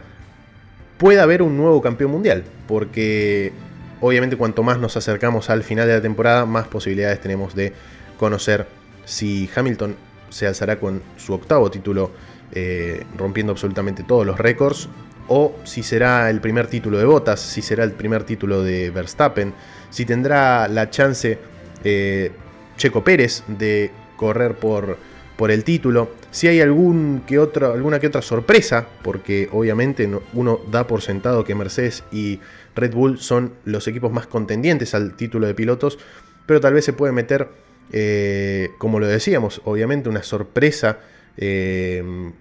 pueda 0.98 1.22
haber 1.22 1.42
un 1.42 1.56
nuevo 1.56 1.82
campeón 1.82 2.10
mundial, 2.10 2.44
porque 2.66 3.52
obviamente 4.00 4.36
cuanto 4.36 4.62
más 4.62 4.78
nos 4.78 4.96
acercamos 4.96 5.50
al 5.50 5.62
final 5.62 5.86
de 5.86 5.94
la 5.94 6.02
temporada, 6.02 6.46
más 6.46 6.68
posibilidades 6.68 7.20
tenemos 7.20 7.54
de 7.54 7.72
conocer 8.18 8.66
si 9.04 9.48
Hamilton 9.54 9.96
se 10.30 10.46
alzará 10.46 10.78
con 10.78 11.02
su 11.16 11.32
octavo 11.32 11.70
título, 11.70 12.10
eh, 12.52 13.04
rompiendo 13.16 13.52
absolutamente 13.52 14.02
todos 14.02 14.26
los 14.26 14.38
récords, 14.38 14.88
o 15.28 15.54
si 15.64 15.82
será 15.82 16.28
el 16.30 16.40
primer 16.40 16.66
título 16.66 16.98
de 16.98 17.04
Bottas, 17.04 17.40
si 17.40 17.62
será 17.62 17.84
el 17.84 17.92
primer 17.92 18.24
título 18.24 18.62
de 18.62 18.90
Verstappen, 18.90 19.54
si 19.90 20.04
tendrá 20.04 20.68
la 20.68 20.90
chance 20.90 21.38
eh, 21.82 22.32
Checo 22.76 23.04
Pérez 23.04 23.42
de 23.46 23.90
correr 24.16 24.54
por, 24.54 24.98
por 25.36 25.50
el 25.50 25.64
título, 25.64 26.10
si 26.34 26.48
hay 26.48 26.60
alguna 26.60 27.22
que 27.24 27.38
otra 27.38 28.20
sorpresa, 28.20 28.88
porque 29.02 29.48
obviamente 29.52 30.10
uno 30.32 30.60
da 30.68 30.84
por 30.88 31.00
sentado 31.00 31.44
que 31.44 31.54
Mercedes 31.54 32.02
y 32.10 32.40
Red 32.74 32.92
Bull 32.92 33.18
son 33.18 33.52
los 33.64 33.86
equipos 33.86 34.10
más 34.10 34.26
contendientes 34.26 34.96
al 34.96 35.14
título 35.14 35.46
de 35.46 35.54
pilotos, 35.54 35.96
pero 36.44 36.60
tal 36.60 36.74
vez 36.74 36.84
se 36.84 36.92
puede 36.92 37.12
meter 37.12 37.50
eh, 37.92 38.70
como 38.78 38.98
lo 38.98 39.06
decíamos, 39.06 39.62
obviamente 39.64 40.08
una 40.08 40.24
sorpresa. 40.24 40.98
Eh, 41.36 42.32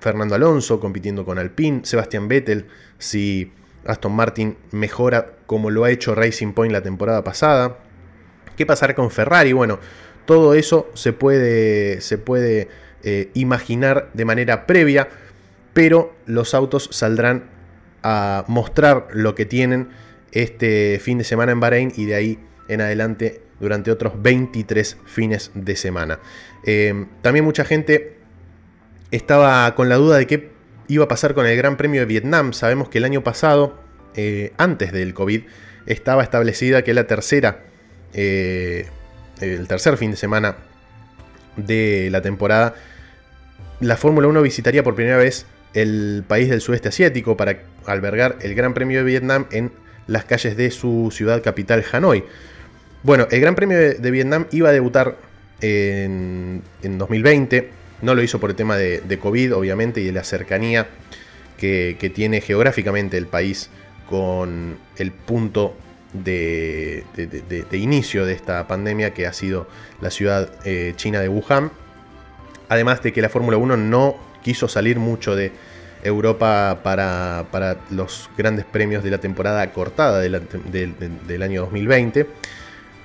Fernando 0.00 0.34
Alonso 0.34 0.78
compitiendo 0.78 1.24
con 1.24 1.38
Alpine, 1.38 1.80
Sebastián 1.84 2.28
Vettel, 2.28 2.66
si 2.98 3.52
Aston 3.86 4.12
Martin 4.12 4.58
mejora 4.72 5.32
como 5.46 5.70
lo 5.70 5.84
ha 5.84 5.90
hecho 5.90 6.14
Racing 6.14 6.52
Point 6.52 6.72
la 6.72 6.82
temporada 6.82 7.24
pasada. 7.24 7.78
¿Qué 8.54 8.66
pasará 8.66 8.94
con 8.94 9.10
Ferrari? 9.10 9.54
Bueno, 9.54 9.78
todo 10.26 10.52
eso 10.52 10.90
se 10.92 11.14
puede, 11.14 12.02
se 12.02 12.18
puede 12.18 12.68
eh, 13.06 13.28
imaginar 13.34 14.08
de 14.14 14.24
manera 14.24 14.66
previa, 14.66 15.10
pero 15.74 16.14
los 16.24 16.54
autos 16.54 16.88
saldrán 16.90 17.44
a 18.02 18.46
mostrar 18.48 19.08
lo 19.12 19.34
que 19.34 19.44
tienen 19.44 19.88
este 20.32 20.98
fin 21.02 21.18
de 21.18 21.24
semana 21.24 21.52
en 21.52 21.60
Bahrein 21.60 21.92
y 21.94 22.06
de 22.06 22.14
ahí 22.14 22.38
en 22.66 22.80
adelante 22.80 23.42
durante 23.60 23.90
otros 23.90 24.14
23 24.22 24.96
fines 25.04 25.50
de 25.52 25.76
semana. 25.76 26.18
Eh, 26.64 27.04
también 27.20 27.44
mucha 27.44 27.66
gente 27.66 28.16
estaba 29.10 29.74
con 29.74 29.90
la 29.90 29.96
duda 29.96 30.16
de 30.16 30.26
qué 30.26 30.50
iba 30.88 31.04
a 31.04 31.08
pasar 31.08 31.34
con 31.34 31.44
el 31.44 31.58
Gran 31.58 31.76
Premio 31.76 32.00
de 32.00 32.06
Vietnam. 32.06 32.54
Sabemos 32.54 32.88
que 32.88 32.96
el 32.96 33.04
año 33.04 33.22
pasado, 33.22 33.78
eh, 34.16 34.54
antes 34.56 34.92
del 34.92 35.12
COVID, 35.12 35.42
estaba 35.84 36.22
establecida 36.22 36.82
que 36.82 36.94
la 36.94 37.06
tercera, 37.06 37.60
el 38.14 38.88
tercer 39.68 39.98
fin 39.98 40.12
de 40.12 40.16
semana 40.16 40.56
de 41.56 42.08
la 42.10 42.22
temporada, 42.22 42.74
la 43.80 43.96
Fórmula 43.96 44.28
1 44.28 44.42
visitaría 44.42 44.82
por 44.82 44.94
primera 44.94 45.16
vez 45.16 45.46
el 45.74 46.24
país 46.26 46.48
del 46.48 46.60
sudeste 46.60 46.88
asiático 46.88 47.36
para 47.36 47.58
albergar 47.86 48.36
el 48.40 48.54
Gran 48.54 48.74
Premio 48.74 48.98
de 48.98 49.04
Vietnam 49.04 49.46
en 49.50 49.72
las 50.06 50.24
calles 50.24 50.56
de 50.56 50.70
su 50.70 51.10
ciudad 51.12 51.42
capital 51.42 51.84
Hanoi. 51.92 52.24
Bueno, 53.02 53.26
el 53.30 53.40
Gran 53.40 53.54
Premio 53.54 53.78
de, 53.78 54.10
Vietnam 54.10 54.46
iba 54.52 54.70
a 54.70 54.72
debutar 54.72 55.16
en, 55.60 56.62
2020. 56.82 57.70
No 58.02 58.14
lo 58.14 58.22
hizo 58.22 58.40
por 58.40 58.50
el 58.50 58.56
tema 58.56 58.76
de, 58.76 59.18
COVID, 59.18 59.54
obviamente, 59.54 60.00
y 60.00 60.06
de 60.06 60.12
la 60.12 60.24
cercanía 60.24 60.86
que, 61.58 62.12
tiene 62.14 62.40
geográficamente 62.40 63.16
el 63.16 63.26
país 63.26 63.70
con 64.08 64.76
el 64.96 65.10
punto 65.12 65.76
de, 66.12 67.04
inicio 67.72 68.24
de 68.24 68.34
esta 68.34 68.66
pandemia 68.68 69.12
que 69.12 69.26
ha 69.26 69.32
sido 69.32 69.66
la 70.00 70.10
ciudad 70.10 70.50
eh, 70.64 70.92
china 70.96 71.20
de 71.20 71.28
Wuhan. 71.28 71.70
Además 72.68 73.02
de 73.02 73.12
que 73.12 73.22
la 73.22 73.28
Fórmula 73.28 73.56
1 73.56 73.76
no 73.76 74.16
quiso 74.42 74.68
salir 74.68 74.98
mucho 74.98 75.34
de 75.34 75.52
Europa 76.02 76.80
para, 76.82 77.46
los 77.90 78.28
grandes 78.36 78.64
premios 78.64 79.02
de 79.02 79.10
la 79.10 79.18
temporada 79.18 79.72
cortada 79.72 80.20
del 80.20 81.42
año 81.42 81.62
2020. 81.62 82.26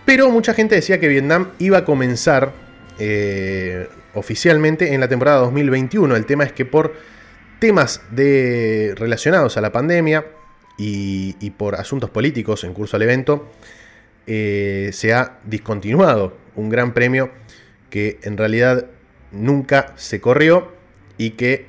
Pero 0.05 0.29
mucha 0.31 0.53
gente 0.53 0.75
decía 0.75 0.99
que 0.99 1.07
Vietnam 1.07 1.51
iba 1.59 1.79
a 1.79 1.85
comenzar 1.85 2.51
eh, 2.99 3.87
oficialmente 4.13 4.93
en 4.93 4.99
la 4.99 5.07
temporada 5.07 5.39
2021. 5.39 6.15
El 6.15 6.25
tema 6.25 6.43
es 6.43 6.51
que 6.51 6.65
por 6.65 6.93
temas 7.59 8.01
relacionados 8.11 9.57
a 9.57 9.61
la 9.61 9.71
pandemia 9.71 10.25
y, 10.77 11.49
por 11.51 11.75
asuntos 11.75 12.09
políticos 12.09 12.63
en 12.63 12.73
curso 12.73 12.95
al 12.95 13.03
evento, 13.03 13.51
eh, 14.27 14.89
se 14.93 15.13
ha 15.13 15.39
discontinuado 15.45 16.37
un 16.55 16.69
gran 16.69 16.93
premio 16.93 17.31
que 17.89 18.19
en 18.23 18.37
realidad 18.37 18.85
nunca 19.31 19.93
se 19.95 20.21
corrió 20.21 20.71
y 21.17 21.31
que 21.31 21.67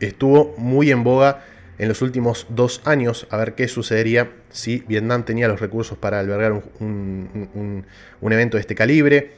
estuvo 0.00 0.54
muy 0.58 0.90
en 0.90 1.04
boga 1.04 1.44
en 1.78 1.88
los 1.88 2.02
últimos 2.02 2.46
dos 2.48 2.82
años 2.84 3.26
a 3.30 3.36
ver 3.38 3.54
qué 3.54 3.68
sucedería 3.68 4.30
si 4.50 4.84
Vietnam 4.86 5.24
tenía 5.24 5.48
los 5.48 5.60
recursos 5.60 5.98
para 5.98 6.20
albergar 6.20 6.52
un, 6.52 7.84
evento 8.20 8.56
de 8.56 8.60
este 8.60 8.74
calibre, 8.74 9.32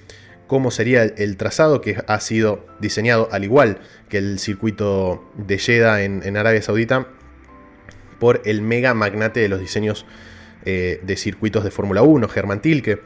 cómo 0.46 0.70
sería 0.70 1.04
el, 1.04 1.36
trazado 1.36 1.80
que 1.80 1.96
ha 2.06 2.20
sido 2.20 2.66
diseñado 2.80 3.28
al 3.32 3.44
igual 3.44 3.78
que 4.08 4.18
el 4.18 4.38
circuito 4.38 5.30
de 5.36 5.58
Jeddah 5.58 6.02
en, 6.02 6.36
Arabia 6.36 6.60
Saudita 6.60 7.06
por 8.18 8.42
el 8.44 8.62
mega 8.62 8.94
magnate 8.94 9.40
de 9.40 9.48
los 9.48 9.60
diseños 9.60 10.04
eh, 10.64 11.00
de 11.02 11.16
circuitos 11.16 11.64
de 11.64 11.70
Fórmula 11.70 12.02
1, 12.02 12.28
Germán 12.28 12.60
Tilke. 12.60 13.00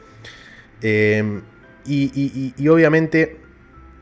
Eh, 0.81 1.41
y, 1.85 2.53
y, 2.55 2.67
obviamente 2.67 3.37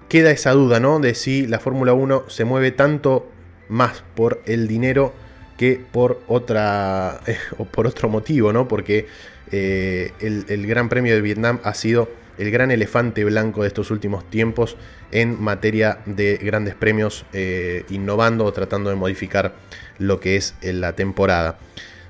queda 0.09 0.31
esa 0.31 0.51
duda, 0.51 0.79
¿no? 0.79 0.99
De 0.99 1.13
si 1.13 1.47
la 1.47 1.59
Fórmula 1.59 1.93
1 1.93 2.25
se 2.27 2.45
mueve 2.45 2.71
tanto 2.71 3.29
más 3.69 4.03
por 4.15 4.41
el 4.45 4.67
dinero 4.67 5.13
que 5.57 5.81
por 5.91 6.21
otra 6.27 7.21
o 7.57 7.65
por 7.65 7.87
otro 7.87 8.09
motivo, 8.09 8.53
¿no? 8.53 8.67
Porque 8.67 9.07
eh, 9.51 10.11
el, 10.19 10.67
Gran 10.67 10.89
Premio 10.89 11.13
de 11.13 11.21
Vietnam 11.21 11.59
ha 11.63 11.73
sido 11.73 12.09
el 12.37 12.51
gran 12.51 12.69
elefante 12.69 13.25
blanco 13.25 13.63
de 13.63 13.69
estos 13.69 13.89
últimos 13.89 14.29
tiempos 14.29 14.77
en 15.11 15.41
materia 15.41 15.99
de 16.05 16.37
grandes 16.37 16.75
premios, 16.75 17.25
eh, 17.33 17.83
innovando 17.89 18.45
o 18.45 18.53
tratando 18.53 18.91
de 18.91 18.95
modificar 18.95 19.55
lo 19.97 20.19
que 20.19 20.35
es 20.35 20.53
la 20.61 20.93
temporada. 20.93 21.57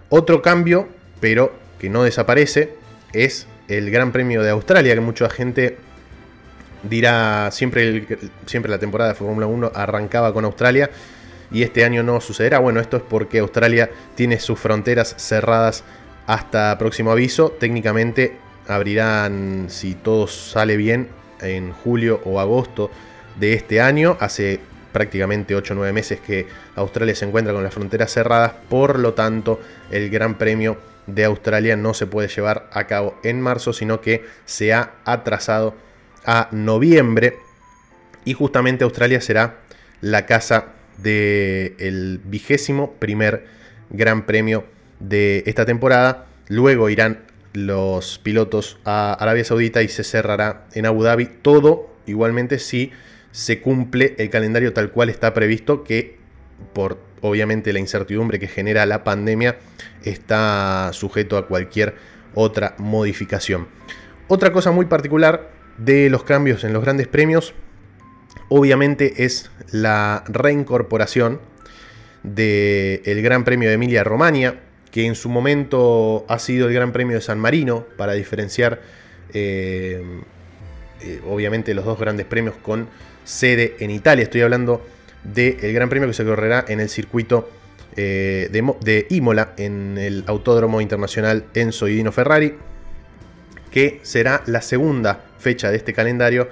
Otro 0.10 0.42
cambio, 0.42 0.90
pero 1.22 1.54
que 1.80 1.90
no 1.90 2.04
desaparece, 2.04 2.74
es 3.14 3.48
el 3.70 3.90
Gran 3.90 4.12
Premio 4.12 4.44
de 4.44 4.50
Australia, 4.50 4.96
que 4.96 5.02
mucha 5.02 5.30
gente 5.30 5.78
dirá, 6.90 7.50
siempre, 7.52 8.06
siempre 8.46 8.72
la 8.72 8.80
temporada 8.80 9.12
de 9.12 9.16
Fórmula 9.16 9.48
1 9.48 9.72
arrancaba 9.74 10.34
con 10.34 10.46
Australia, 10.46 10.90
y 11.52 11.64
este 11.64 11.86
año 11.86 12.04
no 12.04 12.20
sucederá. 12.22 12.60
Bueno, 12.60 12.80
esto 12.80 12.98
es 12.98 13.04
porque 13.04 13.40
Australia 13.40 13.90
tiene 14.16 14.40
sus 14.40 14.60
fronteras 14.60 15.16
cerradas 15.18 15.84
hasta 16.26 16.78
próximo 16.78 17.12
aviso. 17.12 17.52
Técnicamente 17.52 18.38
abrirán, 18.68 19.68
si 19.70 19.96
todo 19.96 20.28
sale 20.28 20.78
bien, 20.78 21.08
en 21.42 21.72
julio 21.72 22.22
o 22.26 22.40
agosto 22.40 22.92
de 23.40 23.54
este 23.54 23.80
año. 23.80 24.18
Hace 24.20 24.60
prácticamente 24.92 25.56
8 25.56 25.74
o 25.74 25.78
9 25.78 25.94
meses 25.94 26.20
que 26.20 26.48
Australia 26.76 27.16
se 27.16 27.26
encuentra 27.26 27.54
con 27.54 27.64
las 27.64 27.74
fronteras 27.74 28.12
cerradas. 28.12 28.54
Por 28.70 29.00
lo 29.00 29.14
tanto, 29.14 29.60
el 29.90 30.10
Gran 30.10 30.38
Premio 30.38 30.78
de 31.06 31.24
Australia 31.24 31.78
no 31.78 31.94
se 31.94 32.08
puede 32.08 32.28
llevar 32.28 32.68
a 32.74 32.88
cabo 32.88 33.18
en 33.24 33.40
marzo, 33.40 33.72
sino 33.72 34.02
que 34.02 34.26
se 34.46 34.74
ha 34.74 34.96
atrasado 35.06 35.74
a 36.28 36.50
noviembre. 36.52 37.40
Y 38.26 38.34
justamente 38.34 38.84
Australia 38.84 39.20
será 39.22 39.58
la 40.02 40.28
casa 40.28 40.74
del 40.98 42.22
vigésimo 42.24 42.94
primer 42.94 43.46
Gran 43.90 44.28
Premio 44.28 44.66
de 45.00 45.44
esta 45.48 45.66
temporada. 45.66 46.28
Luego 46.50 46.90
irán 46.90 47.22
los 47.54 48.20
pilotos 48.20 48.78
a 48.86 49.14
Arabia 49.14 49.44
Saudita 49.44 49.82
y 49.82 49.88
se 49.88 50.04
cerrará 50.04 50.68
en 50.74 50.86
Abu 50.86 51.04
Dhabi. 51.04 51.26
Todo 51.42 51.90
igualmente 52.06 52.60
si 52.60 52.92
se 53.32 53.62
cumple 53.62 54.16
el 54.18 54.30
calendario 54.30 54.74
tal 54.74 54.92
cual 54.92 55.10
está 55.10 55.34
previsto, 55.34 55.84
que 55.84 56.18
por 56.74 57.00
obviamente 57.22 57.74
la 57.74 57.80
incertidumbre 57.80 58.40
que 58.40 58.48
genera 58.48 58.86
la 58.86 59.04
pandemia 59.04 59.58
está 60.04 60.90
sujeto 60.94 61.38
a 61.38 61.48
cualquier 61.48 61.96
otra 62.34 62.76
modificación. 62.78 63.68
Otra 64.28 64.52
cosa 64.52 64.72
muy 64.72 64.86
particular 64.86 65.57
de 65.78 66.10
los 66.10 66.24
cambios 66.24 66.64
en 66.64 66.74
los 66.74 66.84
grandes 66.84 67.08
premios, 67.08 67.54
obviamente 68.50 69.26
es 69.26 69.52
la 69.72 70.24
reincorporación 70.28 71.40
del 72.24 73.22
Gran 73.22 73.44
Premio 73.44 73.70
de 73.70 73.76
Emilia 73.76 74.04
Romagna, 74.04 74.56
que 74.92 75.06
en 75.06 75.16
su 75.16 75.30
momento 75.30 76.26
ha 76.28 76.40
sido 76.40 76.68
el 76.68 76.74
Gran 76.74 76.92
Premio 76.92 77.16
de 77.16 77.22
San 77.22 77.40
Marino, 77.40 77.86
para 77.98 78.14
diferenciar 78.14 78.82
eh, 79.34 80.02
eh, 81.02 81.22
obviamente 81.28 81.74
los 81.74 81.86
dos 81.86 82.00
grandes 82.00 82.26
premios 82.26 82.56
con 82.56 82.88
sede 83.24 83.76
en 83.80 83.92
Italia. 83.92 84.24
Estoy 84.24 84.42
hablando 84.42 84.86
del 85.24 85.74
Gran 85.74 85.90
Premio 85.90 86.08
que 86.08 86.14
se 86.14 86.26
correrá 86.26 86.66
en 86.68 86.80
el 86.80 86.90
circuito 86.90 87.50
eh, 87.96 88.50
de, 88.52 89.08
Imola, 89.10 89.54
en 89.58 89.98
el 89.98 90.24
Autódromo 90.28 90.82
Internacional 90.82 91.46
Enzo 91.54 91.88
y 91.88 91.96
Dino 91.96 92.12
Ferrari, 92.12 92.56
que 93.72 94.00
será 94.04 94.44
la 94.46 94.62
segunda 94.62 95.26
fecha 95.40 95.72
de 95.72 95.78
este 95.78 95.94
calendario 95.94 96.50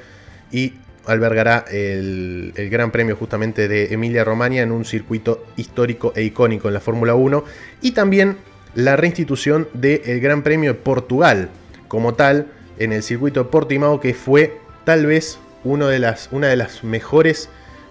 y 0.52 0.74
albergará 1.06 1.66
el, 1.72 2.54
Gran 2.72 2.92
Premio 2.92 3.16
justamente 3.16 3.68
de 3.68 3.94
Emilia 3.94 4.24
Romagna 4.24 4.62
en 4.62 4.72
un 4.72 4.86
circuito 4.86 5.46
histórico 5.56 6.14
e 6.16 6.24
icónico 6.24 6.68
en 6.68 6.74
la 6.74 6.80
Fórmula 6.80 7.16
1 7.16 7.44
y 7.82 7.92
también 7.92 8.38
la 8.74 8.96
reinstitución 8.96 9.68
del 9.74 10.20
Gran 10.20 10.42
Premio 10.42 10.74
de 10.74 10.80
Portugal 10.80 11.50
como 11.88 12.14
tal 12.16 12.48
en 12.80 12.92
el 12.92 13.04
circuito 13.04 13.44
de 13.44 13.50
Portimao 13.50 14.00
que 14.00 14.14
fue 14.14 14.58
tal 14.84 15.06
vez 15.06 15.40
de 15.66 16.00
las, 16.00 16.30
una 16.32 16.48
de 16.48 16.56
las 16.56 16.84
mejores 16.84 17.50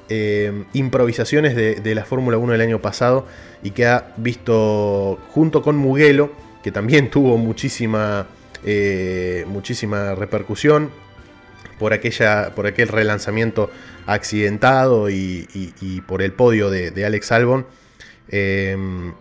eh, 0.08 0.64
improvisaciones 0.74 1.56
de, 1.56 1.94
la 1.94 2.04
Fórmula 2.04 2.38
1 2.38 2.52
del 2.52 2.60
año 2.60 2.78
pasado 2.80 3.26
y 3.64 3.70
que 3.70 3.86
ha 3.86 4.12
visto 4.16 5.18
junto 5.30 5.60
con 5.60 5.76
Mugello 5.76 6.30
que 6.62 6.70
también 6.70 7.10
tuvo 7.10 7.36
muchísima, 7.36 8.26
eh, 8.64 9.44
muchísima 9.49 10.14
repercusión 10.14 10.90
por, 11.78 11.92
aquella, 11.92 12.54
por 12.54 12.66
aquel 12.66 12.88
relanzamiento 12.88 13.71
accidentado 14.06 15.11
y, 15.11 16.02
por 16.06 16.23
el 16.23 16.33
podio 16.33 16.71
de, 16.71 17.04
Alex 17.04 17.33
Albon. 17.33 17.66
Eh, 18.28 18.76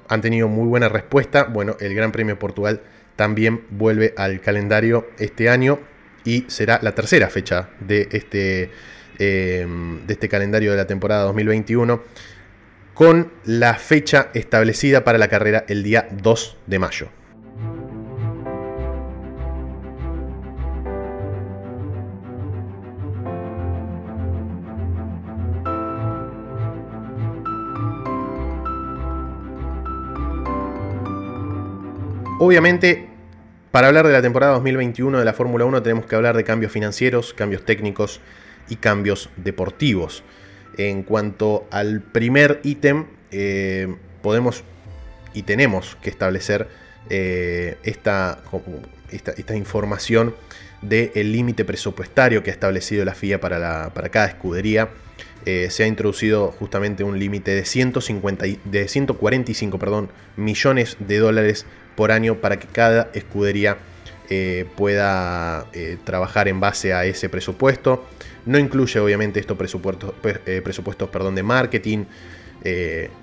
han 0.07 0.21
tenido 0.21 0.47
muy 0.47 0.67
buena 0.67 0.89
respuesta. 0.89 1.43
Bueno, 1.43 1.75
el 1.79 1.93
Gran 1.93 2.11
Premio 2.11 2.39
Portugal 2.39 2.81
también 3.15 3.65
vuelve 3.69 4.13
al 4.17 4.41
calendario 4.41 5.07
este 5.19 5.49
año 5.49 5.79
y 6.23 6.45
será 6.47 6.79
la 6.81 6.95
tercera 6.95 7.29
fecha 7.29 7.69
de 7.79 8.07
este, 8.11 8.71
eh, 9.19 9.67
de 10.07 10.13
este 10.13 10.29
calendario 10.29 10.71
de 10.71 10.77
la 10.77 10.87
temporada 10.87 11.23
2021 11.23 12.01
con 12.93 13.31
la 13.45 13.73
fecha 13.75 14.29
establecida 14.33 15.03
para 15.03 15.17
la 15.17 15.27
carrera 15.27 15.65
el 15.67 15.83
día 15.83 16.07
2 16.11 16.57
de 16.67 16.79
mayo. 16.79 17.22
Obviamente, 32.45 33.07
para 33.71 33.87
hablar 33.87 34.05
de 34.05 34.11
la 34.11 34.21
temporada 34.21 34.51
2021 34.55 35.17
de 35.17 35.23
la 35.23 35.31
Fórmula 35.31 35.63
1 35.63 35.81
tenemos 35.81 36.05
que 36.05 36.17
hablar 36.17 36.35
de 36.35 36.43
cambios 36.43 36.73
financieros, 36.73 37.33
cambios 37.33 37.63
técnicos 37.63 38.19
y 38.67 38.75
cambios 38.75 39.29
deportivos. 39.37 40.23
En 40.75 41.03
cuanto 41.03 41.65
al 41.71 42.01
primer 42.01 42.59
ítem, 42.63 43.05
eh, 43.31 43.95
podemos 44.21 44.65
y 45.33 45.43
tenemos 45.43 45.95
que 46.01 46.09
establecer 46.09 46.67
eh, 47.09 47.77
esta, 47.83 48.43
información 49.55 50.35
del 50.81 51.31
límite 51.31 51.63
presupuestario 51.63 52.43
que 52.43 52.49
ha 52.49 52.53
establecido 52.53 53.05
la 53.05 53.15
FIA 53.15 53.39
para, 53.39 53.93
para 53.93 54.09
cada 54.09 54.25
escudería. 54.25 54.89
Eh, 55.45 55.69
se 55.69 55.83
ha 55.83 55.87
introducido 55.87 56.51
justamente 56.51 57.05
un 57.05 57.19
límite 57.19 57.51
de, 57.51 57.63
150, 57.63 58.45
de 58.65 58.87
145 58.89 59.79
perdón, 59.79 60.09
millones 60.35 60.97
de 60.99 61.19
dólares 61.19 61.65
por 61.95 62.11
año 62.11 62.35
para 62.35 62.59
que 62.59 62.67
cada 62.67 63.09
escudería 63.13 63.77
eh, 64.29 64.65
pueda 64.77 65.65
eh, 65.73 65.97
trabajar 66.03 66.47
en 66.47 66.59
base 66.59 66.93
a 66.93 67.05
ese 67.05 67.29
presupuesto. 67.29 68.05
No 68.45 68.57
incluye 68.57 68.99
obviamente 68.99 69.39
estos 69.39 69.57
presupuestos, 69.57 70.13
eh, 70.23 70.61
presupuestos 70.63 71.09
perdón, 71.09 71.35
de 71.35 71.43
marketing, 71.43 72.05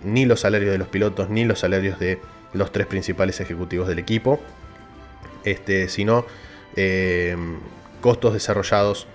ni 0.04 0.26
los 0.26 0.40
salarios 0.40 0.70
de 0.70 0.76
los 0.76 0.88
pilotos, 0.88 1.30
ni 1.30 1.44
los 1.46 1.61
salarios 1.61 1.98
de 1.98 2.18
los 2.52 2.72
tres 2.72 2.87
principales 2.87 3.40
ejecutivos 3.40 3.88
del 3.88 3.98
equipo, 3.98 4.38
este, 5.44 5.88
sino 5.88 6.26
costos 8.02 8.35
desarrollados 8.35 9.06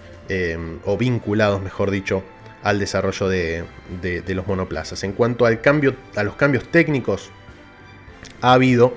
o 0.84 0.98
vinculados, 0.98 1.62
mejor 1.62 1.91
dicho, 1.91 2.24
al 2.63 2.80
desarrollo 2.80 3.30
de, 3.30 3.65
de, 4.02 4.34
los 4.34 4.48
monoplazas. 4.48 5.04
En 5.04 5.12
cuanto 5.12 5.46
al 5.46 5.62
cambio, 5.62 5.96
a 6.15 6.24
los 6.24 6.36
cambios 6.36 6.68
técnicos, 6.72 7.30
ha 8.41 8.54
habido 8.54 8.96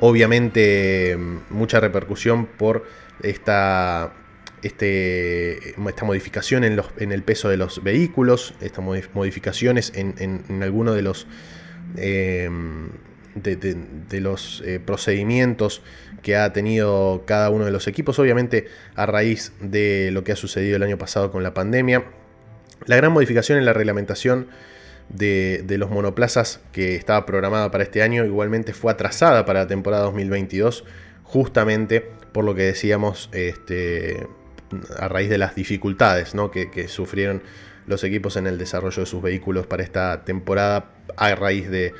Obviamente 0.00 1.16
mucha 1.50 1.78
repercusión 1.78 2.46
por 2.46 2.86
esta, 3.22 4.14
este, 4.62 5.70
esta 5.70 6.04
modificación 6.04 6.64
en, 6.64 6.80
en, 6.98 7.12
el 7.12 7.22
peso 7.22 7.50
de 7.50 7.58
los 7.58 7.82
vehículos, 7.82 8.54
estas 8.62 8.82
modificaciones 9.12 9.92
en, 9.94 10.14
en, 10.18 10.62
algunos 10.62 10.94
de 10.94 11.02
los, 11.02 11.26
em, 11.96 12.88
de, 13.34 14.20
los 14.20 14.62
eh, 14.64 14.80
procedimientos 14.80 15.82
que 16.22 16.36
ha 16.36 16.52
tenido 16.54 17.24
cada 17.26 17.50
uno 17.50 17.66
de 17.66 17.70
los 17.70 17.86
equipos, 17.86 18.18
obviamente 18.18 18.68
a 18.94 19.04
raíz 19.04 19.52
de 19.60 20.10
lo 20.12 20.24
que 20.24 20.32
ha 20.32 20.36
sucedido 20.36 20.76
el 20.76 20.82
año 20.82 20.96
pasado 20.96 21.30
con 21.30 21.42
la 21.42 21.52
pandemia. 21.52 22.04
La 22.86 22.96
gran 22.96 23.12
modificación 23.12 23.58
en 23.58 23.66
la 23.66 23.74
reglamentación 23.74 24.48
de, 25.10 25.76
los 25.78 25.90
monoplazas 25.90 26.60
que 26.72 26.94
estaba 26.94 27.26
programada 27.26 27.70
para 27.70 27.84
este 27.84 28.02
año 28.02 28.24
igualmente 28.24 28.72
fue 28.72 28.92
atrasada 28.92 29.44
para 29.44 29.60
la 29.60 29.66
temporada 29.66 30.04
2022, 30.04 30.84
justamente 31.24 32.00
por 32.32 32.44
lo 32.44 32.54
que 32.54 32.62
decíamos 32.62 33.28
este, 33.32 34.26
a 34.98 35.08
raíz 35.08 35.28
de 35.28 35.38
las 35.38 35.54
dificultades 35.54 36.32
que, 36.52 36.88
sufrieron 36.88 37.42
los 37.86 38.04
equipos 38.04 38.36
en 38.36 38.46
el 38.46 38.56
desarrollo 38.56 39.00
de 39.00 39.06
sus 39.06 39.20
vehículos 39.20 39.66
para 39.66 39.82
esta 39.82 40.24
temporada 40.24 40.90
a 41.16 41.34
raíz 41.34 41.68
de, 41.70 41.92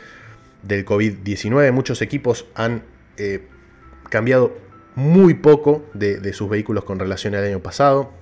del 0.62 0.85
COVID-19. 0.85 1.73
Muchos 1.73 2.03
equipos 2.03 2.46
han 2.55 2.85
eh, 3.16 3.46
cambiado 4.09 4.57
muy 4.94 5.35
poco 5.35 5.85
de, 5.94 6.33
sus 6.33 6.49
vehículos 6.49 6.85
con 6.85 6.99
relación 6.99 7.35
al 7.35 7.44
año 7.44 7.61
pasado. 7.61 8.12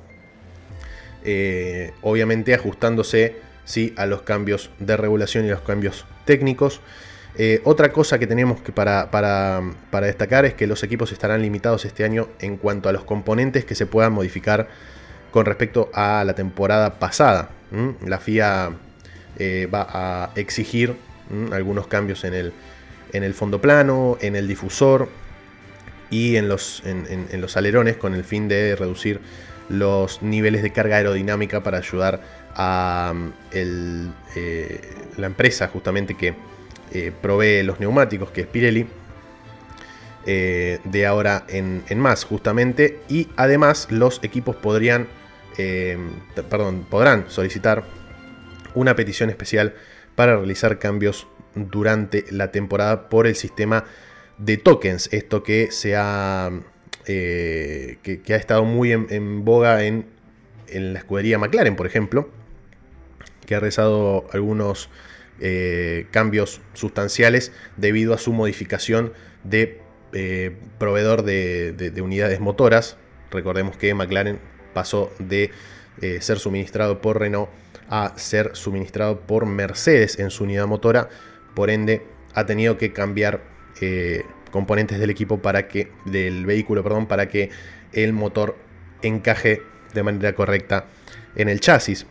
Eh, 1.25 1.93
obviamente 2.01 2.55
ajustándose 2.55 3.48
¿sí? 3.69 3.93
a 3.97 4.07
los 4.07 4.23
cambios 4.23 4.71
de 4.79 4.97
regulación 4.97 5.45
y 5.45 5.51
los 5.51 5.61
cambios 5.61 6.07
técnicos. 6.25 6.81
Eh, 7.37 7.61
otra 7.65 7.93
cosa 7.93 8.19
que 8.19 8.27
tenemos 8.27 8.61
que 8.63 8.73
para, 8.73 9.11
para, 9.11 9.61
destacar 10.07 10.47
es 10.47 10.55
que 10.55 10.67
los 10.67 10.83
equipos 10.83 11.13
estarán 11.13 11.43
limitados 11.43 11.85
este 11.85 12.03
año 12.03 12.29
en 12.41 12.57
cuanto 12.57 12.89
a 12.89 12.93
los 12.93 13.05
componentes 13.05 13.65
que 13.65 13.75
se 13.75 13.87
puedan 13.87 14.15
modificar 14.15 14.69
con 15.31 15.45
respecto 15.45 15.91
a 15.93 16.25
la 16.25 16.35
temporada 16.35 16.99
pasada. 16.99 17.51
La 18.05 18.19
FIA 18.19 18.71
eh, 19.39 19.69
va 19.73 19.87
a 19.91 20.31
exigir 20.35 20.97
algunos 21.53 21.87
cambios 21.87 22.25
en 22.25 22.33
el, 22.33 22.53
en 23.13 23.23
el 23.23 23.35
fondo 23.35 23.61
plano, 23.61 24.17
en 24.23 24.35
el 24.35 24.49
difusor 24.49 25.11
y 26.09 26.37
en 26.37 26.49
los, 26.49 26.83
en 26.87 27.41
los 27.41 27.59
alerones 27.59 27.99
con 27.99 28.15
el 28.15 28.25
fin 28.25 28.49
de 28.49 28.75
reducir 28.75 29.21
los 29.69 30.23
niveles 30.23 30.63
de 30.63 30.73
carga 30.73 30.97
aerodinámica 30.97 31.63
para 31.63 31.79
ayudar 31.79 32.23
a 32.59 33.15
eh, 33.53 34.81
la 35.17 35.27
empresa 35.27 35.69
justamente 35.69 36.15
que 36.15 36.35
eh, 36.93 37.13
provee 37.23 37.63
los 37.63 37.79
neumáticos, 37.79 38.31
que 38.33 38.43
es 38.43 38.47
Pirelli, 38.49 38.87
eh, 40.27 40.81
de 40.85 41.07
ahora 41.07 41.47
en, 41.49 41.85
más 41.99 42.25
justamente. 42.25 43.01
Y 43.09 43.29
además 43.37 43.87
los 43.91 44.21
equipos 44.23 44.57
podrían, 44.57 45.07
perdón, 46.35 46.85
podrán 46.91 47.31
solicitar 47.31 47.85
una 48.75 48.95
petición 48.95 49.31
especial 49.31 49.75
para 50.15 50.37
realizar 50.37 50.79
cambios 50.79 51.29
durante 51.55 52.25
la 52.31 52.51
temporada 52.51 53.09
por 53.09 53.29
el 53.29 53.37
sistema 53.37 53.85
de 54.37 54.57
tokens. 54.57 55.09
Esto 55.13 55.45
que 55.45 55.71
se 55.71 55.95
ha, 55.97 56.51
que, 57.05 58.21
ha 58.29 58.37
estado 58.37 58.65
muy 58.65 58.93
en, 58.93 59.45
boga 59.45 59.85
en, 59.85 60.07
en 60.69 60.93
la 60.93 60.99
escudería 60.99 61.39
McLaren, 61.39 61.77
por 61.77 61.87
ejemplo 61.87 62.38
que 63.49 63.55
ha 63.55 63.61
realizado 63.61 64.27
algunos 64.31 64.91
eh, 65.41 66.07
cambios 66.11 66.61
sustanciales 66.75 67.51
debido 67.79 68.13
a 68.13 68.19
su 68.19 68.35
modificación 68.35 69.15
de 69.43 69.81
eh, 70.13 70.55
proveedor 70.79 71.23
de, 71.23 71.99
unidades 72.03 72.41
motoras. 72.41 72.99
Recordemos 73.31 73.79
que 73.79 73.95
McLaren 73.95 74.39
pasó 74.75 75.11
de 75.19 75.51
eh, 76.03 76.21
ser 76.21 76.39
suministrado 76.39 77.01
por 77.01 77.19
Renault 77.21 77.49
a 77.89 78.13
ser 78.19 78.55
suministrado 78.55 79.21
por 79.21 79.47
Mercedes 79.47 80.19
en 80.19 80.29
su 80.29 80.45
unidad 80.45 80.67
motora. 80.67 81.09
Por 81.55 81.71
ende, 81.71 82.03
ha 82.35 82.45
tenido 82.45 82.77
que 82.77 82.93
cambiar 82.93 83.41
componentes 84.51 84.99
del 84.99 85.09
equipo 85.09 85.41
para 85.41 85.69
que, 85.69 85.91
del 86.05 86.45
vehículo, 86.45 86.83
perdón, 86.83 87.07
para 87.07 87.31
que 87.31 87.49
el 87.93 88.13
motor 88.13 88.59
encaje 89.01 89.63
de 89.95 90.03
manera 90.03 90.35
correcta 90.35 90.85
en 91.35 91.49
el 91.49 91.61
chasis. 91.61 92.07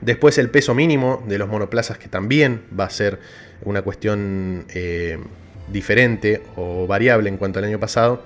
Después 0.00 0.38
el 0.38 0.50
peso 0.50 0.74
mínimo 0.74 1.24
de 1.26 1.38
los 1.38 1.48
monoplazas, 1.48 1.98
que 1.98 2.08
también 2.08 2.62
va 2.78 2.84
a 2.84 2.90
ser 2.90 3.18
una 3.62 3.82
cuestión 3.82 4.66
eh, 4.74 5.18
diferente 5.72 6.42
o 6.56 6.86
variable 6.86 7.28
en 7.28 7.36
cuanto 7.36 7.58
al 7.58 7.64
año 7.64 7.80
pasado. 7.80 8.24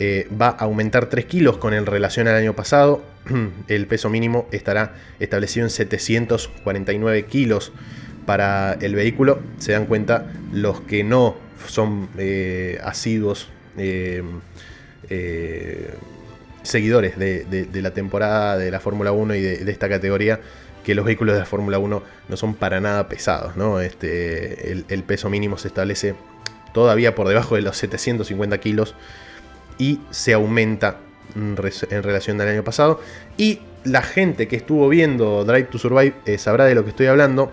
Eh, 0.00 0.28
va 0.40 0.48
a 0.48 0.64
aumentar 0.64 1.06
3 1.06 1.24
kilos 1.24 1.58
con 1.58 1.74
el 1.74 1.86
relación 1.86 2.28
al 2.28 2.36
año 2.36 2.54
pasado. 2.54 3.02
El 3.68 3.86
peso 3.86 4.08
mínimo 4.10 4.46
estará 4.52 4.94
establecido 5.18 5.66
en 5.66 5.70
749 5.70 7.24
kilos 7.24 7.72
para 8.24 8.74
el 8.74 8.94
vehículo. 8.94 9.40
Se 9.58 9.72
dan 9.72 9.86
cuenta 9.86 10.30
los 10.52 10.82
que 10.82 11.02
no 11.02 11.36
son 11.66 12.08
eh, 12.16 12.78
asiduos 12.84 13.48
seguidores 16.62 17.18
de, 17.18 17.68
la 17.72 17.92
temporada 17.92 18.58
de 18.58 18.70
la 18.70 18.80
Fórmula 18.80 19.12
1 19.12 19.34
y 19.34 19.40
de, 19.40 19.70
esta 19.70 19.88
categoría 19.88 20.40
que 20.88 20.94
los 20.94 21.04
vehículos 21.04 21.34
de 21.34 21.40
la 21.40 21.44
Fórmula 21.44 21.78
1 21.78 22.02
no 22.30 22.36
son 22.38 22.54
para 22.54 22.80
nada 22.80 23.10
pesados. 23.10 23.58
¿no? 23.58 23.78
Este, 23.78 24.72
el, 24.72 25.02
peso 25.02 25.28
mínimo 25.28 25.58
se 25.58 25.68
establece 25.68 26.14
todavía 26.72 27.14
por 27.14 27.28
debajo 27.28 27.56
de 27.56 27.60
los 27.60 27.76
750 27.76 28.56
kilos 28.56 28.94
y 29.76 30.00
se 30.08 30.32
aumenta 30.32 30.96
en 31.34 31.56
relación 31.58 32.40
al 32.40 32.48
año 32.48 32.64
pasado. 32.64 33.02
Y 33.36 33.60
la 33.84 34.00
gente 34.00 34.48
que 34.48 34.56
estuvo 34.56 34.88
viendo 34.88 35.44
Drive 35.44 35.64
to 35.64 35.76
Survive 35.76 36.14
eh, 36.24 36.38
sabrá 36.38 36.64
de 36.64 36.74
lo 36.74 36.84
que 36.84 36.90
estoy 36.90 37.08
hablando. 37.08 37.52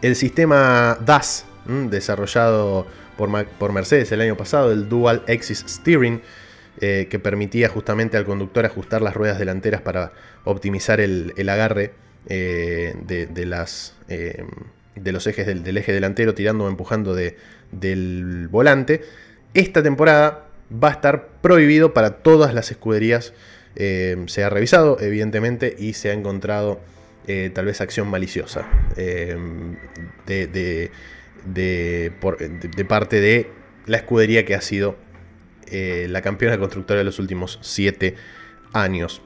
El 0.00 0.14
sistema 0.14 0.98
DAS, 1.04 1.44
desarrollado 1.66 2.86
por, 3.16 3.46
por 3.46 3.72
Mercedes 3.72 4.12
el 4.12 4.20
año 4.20 4.36
pasado, 4.36 4.70
el 4.70 4.88
Dual 4.88 5.24
Axis 5.28 5.64
Steering, 5.66 6.22
eh, 6.78 7.06
que 7.08 7.18
permitía 7.18 7.70
justamente 7.70 8.18
al 8.18 8.26
conductor 8.26 8.66
ajustar 8.66 9.00
las 9.00 9.14
ruedas 9.14 9.38
delanteras 9.38 9.80
para 9.80 10.12
optimizar 10.44 11.00
el, 11.00 11.32
agarre 11.48 11.92
eh, 12.28 12.94
eh, 13.08 13.26
de, 14.94 15.12
los 15.12 15.26
ejes 15.26 15.46
del, 15.46 15.76
eje 15.78 15.92
delantero, 15.94 16.34
tirando 16.34 16.64
o 16.64 16.68
empujando 16.68 17.14
del 17.14 18.48
volante. 18.50 19.00
Esta 19.54 19.82
temporada 19.82 20.48
va 20.70 20.88
a 20.88 20.92
estar 20.92 21.28
prohibido 21.40 21.94
para 21.94 22.18
todas 22.18 22.52
las 22.52 22.70
escuderías. 22.70 23.32
se 23.74 24.44
ha 24.44 24.50
revisado, 24.50 24.98
evidentemente, 25.00 25.74
y 25.78 25.94
se 25.94 26.10
ha 26.10 26.12
encontrado 26.12 26.78
tal 27.54 27.64
vez 27.64 27.80
acción 27.80 28.08
maliciosa 28.08 28.66
de, 30.26 30.90
de 31.46 32.84
parte 32.86 33.20
de 33.22 33.50
la 33.86 33.96
escudería 33.96 34.44
que 34.44 34.54
ha 34.54 34.60
sido 34.60 34.96
eh, 35.70 36.06
la 36.10 36.22
campeona 36.22 36.58
constructora 36.58 36.98
de 36.98 37.04
los 37.04 37.18
últimos 37.18 37.58
7 37.62 38.14
años. 38.72 39.22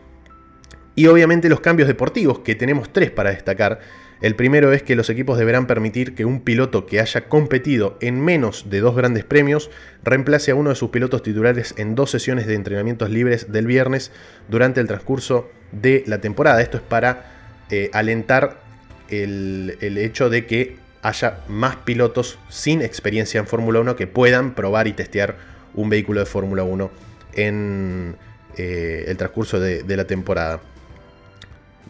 Y 0.94 1.07
obviamente 1.07 1.48
los 1.48 1.61
cambios 1.61 1.88
deportivos, 1.88 2.40
que 2.40 2.55
tenemos 2.55 2.92
tres 2.92 3.11
para 3.11 3.31
destacar. 3.31 3.81
El 4.20 4.37
primero 4.37 4.72
es 4.72 4.83
que 4.83 4.96
los 4.96 5.09
equipos 5.09 5.38
deberán 5.38 5.66
permitir 5.66 6.14
que 6.14 6.26
un 6.26 6.42
piloto 6.42 6.85
que 6.85 7.00
haya 7.00 7.26
competido 7.29 7.96
en 8.03 8.20
menos 8.20 8.68
de 8.68 8.81
dos 8.81 8.94
grandes 8.94 9.24
premios 9.24 9.70
reemplace 10.05 10.50
a 10.50 10.55
uno 10.55 10.70
de 10.70 10.76
sus 10.76 10.90
pilotos 10.90 11.22
titulares 11.22 11.74
en 11.79 11.94
dos 11.94 12.11
sesiones 12.11 12.46
de 12.46 12.55
entrenamientos 12.55 13.09
libres 13.09 13.50
del 13.50 13.66
viernes 13.66 14.12
durante 14.50 14.81
el 14.81 14.88
transcurso 14.88 15.50
de 15.72 16.05
la 16.07 16.20
temporada. 16.20 16.61
Esto 16.61 16.76
es 16.76 16.83
para 16.83 17.64
eh, 17.70 17.88
alentar 17.94 18.61
el, 19.09 19.79
el 19.81 19.96
hecho 19.96 20.29
de 20.29 20.44
que 20.44 20.76
haya 21.03 21.38
más 21.48 21.76
pilotos 21.76 22.38
sin 22.50 22.83
experiencia 22.83 23.40
en 23.40 23.46
Fórmula 23.46 23.81
1 23.81 23.96
que 23.96 24.07
puedan 24.07 24.55
probar 24.55 24.87
y 24.87 24.92
testear 24.92 25.37
un 25.74 25.88
vehículo 25.88 26.20
de 26.20 26.26
Fórmula 26.26 26.62
1 26.62 26.90
en 27.35 28.16
eh, 28.56 29.04
el 29.09 29.16
transcurso 29.16 29.61
de, 29.61 29.96
la 29.96 30.06
temporada. 30.06 30.61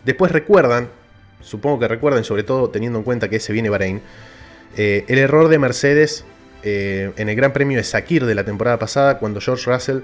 Después 0.04 0.32
recuerdan, 0.32 0.88
supongo 1.40 1.78
que 1.80 1.88
recuerden, 1.88 2.24
sobre 2.24 2.42
todo 2.42 2.70
teniendo 2.70 2.98
en 2.98 3.04
cuenta 3.04 3.28
que 3.28 3.40
se 3.40 3.52
viene 3.52 3.70
Bahrein, 3.70 4.00
eh, 4.76 5.04
el 5.08 5.18
error 5.18 5.48
de 5.48 5.58
Mercedes 5.58 6.24
eh, 6.62 7.12
en 7.16 7.28
el 7.28 7.36
Gran 7.36 7.52
Premio 7.52 7.78
de 7.78 7.84
Sakir 7.84 8.26
de 8.26 8.34
la 8.34 8.44
temporada 8.44 8.78
pasada, 8.78 9.18
cuando 9.18 9.40
George 9.40 9.70
Russell 9.70 10.00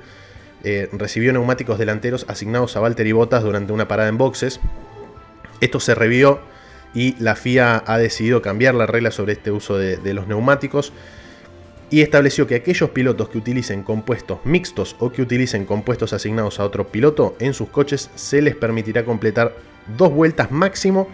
recibió 0.93 1.33
neumáticos 1.33 1.79
delanteros 1.79 2.27
asignados 2.29 2.77
a 2.77 2.81
Valtteri 2.81 3.13
Bottas 3.13 3.45
durante 3.45 3.73
una 3.73 3.87
parada 3.87 4.09
en 4.09 4.19
boxes. 4.19 4.59
Esto 5.61 5.79
se 5.79 5.95
revió 5.95 6.41
y 6.93 7.15
la 7.23 7.37
FIA 7.37 7.85
ha 7.87 7.99
decidido 7.99 8.43
cambiar 8.43 8.75
la 8.75 8.87
regla 8.87 9.13
sobre 9.13 9.35
este 9.35 9.53
uso 9.53 9.79
de 9.79 10.15
los 10.15 10.27
neumáticos 10.27 10.93
y 11.91 12.03
estableció 12.03 12.47
que 12.47 12.57
aquellos 12.57 12.91
pilotos 12.91 13.29
que 13.29 13.39
utilicen 13.39 13.83
compuestos 13.83 14.39
mixtos 14.45 14.97
o 14.99 15.13
que 15.13 15.23
utilicen 15.23 15.65
compuestos 15.65 16.13
asignados 16.13 16.59
a 16.59 16.65
otro 16.65 16.89
piloto 16.89 17.37
en 17.39 17.55
sus 17.55 17.69
coches 17.69 18.11
se 18.15 18.43
les 18.43 18.57
permitirá 18.57 19.05
completar 19.05 19.55
dos 19.97 20.13
vueltas 20.13 20.51
máximo 20.51 21.09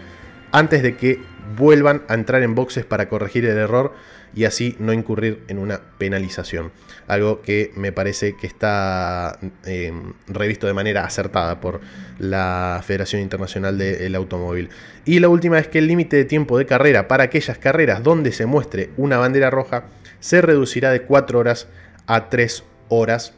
antes 0.50 0.82
de 0.82 0.96
que 0.96 1.20
vuelvan 1.56 2.02
a 2.08 2.14
entrar 2.14 2.42
en 2.42 2.54
boxes 2.54 2.84
para 2.84 3.08
corregir 3.08 3.44
el 3.44 3.58
error 3.58 3.92
y 4.34 4.44
así 4.44 4.76
no 4.78 4.92
incurrir 4.92 5.42
en 5.48 5.58
una 5.58 5.80
penalización. 5.98 6.72
Algo 7.06 7.42
que 7.42 7.72
me 7.76 7.92
parece 7.92 8.36
que 8.36 8.46
está 8.46 9.38
em, 9.64 10.14
revisto 10.26 10.66
de 10.66 10.72
manera 10.72 11.04
acertada 11.04 11.60
por 11.60 11.80
la 12.18 12.82
Federación 12.84 13.20
Internacional 13.20 13.76
del 13.76 14.14
Automóvil. 14.14 14.70
Y 15.04 15.18
la 15.20 15.28
última 15.28 15.58
es 15.58 15.68
que 15.68 15.78
el 15.78 15.86
límite 15.86 16.16
de 16.16 16.24
tiempo 16.24 16.56
de 16.56 16.64
carrera 16.64 17.08
para 17.08 17.24
aquellas 17.24 17.58
carreras 17.58 18.02
donde 18.02 18.32
se 18.32 18.46
muestre 18.46 18.90
una 18.96 19.18
bandera 19.18 19.50
roja 19.50 19.84
se 20.22 20.40
reducirá 20.40 20.90
de 20.92 21.02
4 21.02 21.38
horas 21.38 21.66
a 22.06 22.30
3 22.30 22.64
horas. 22.88 23.34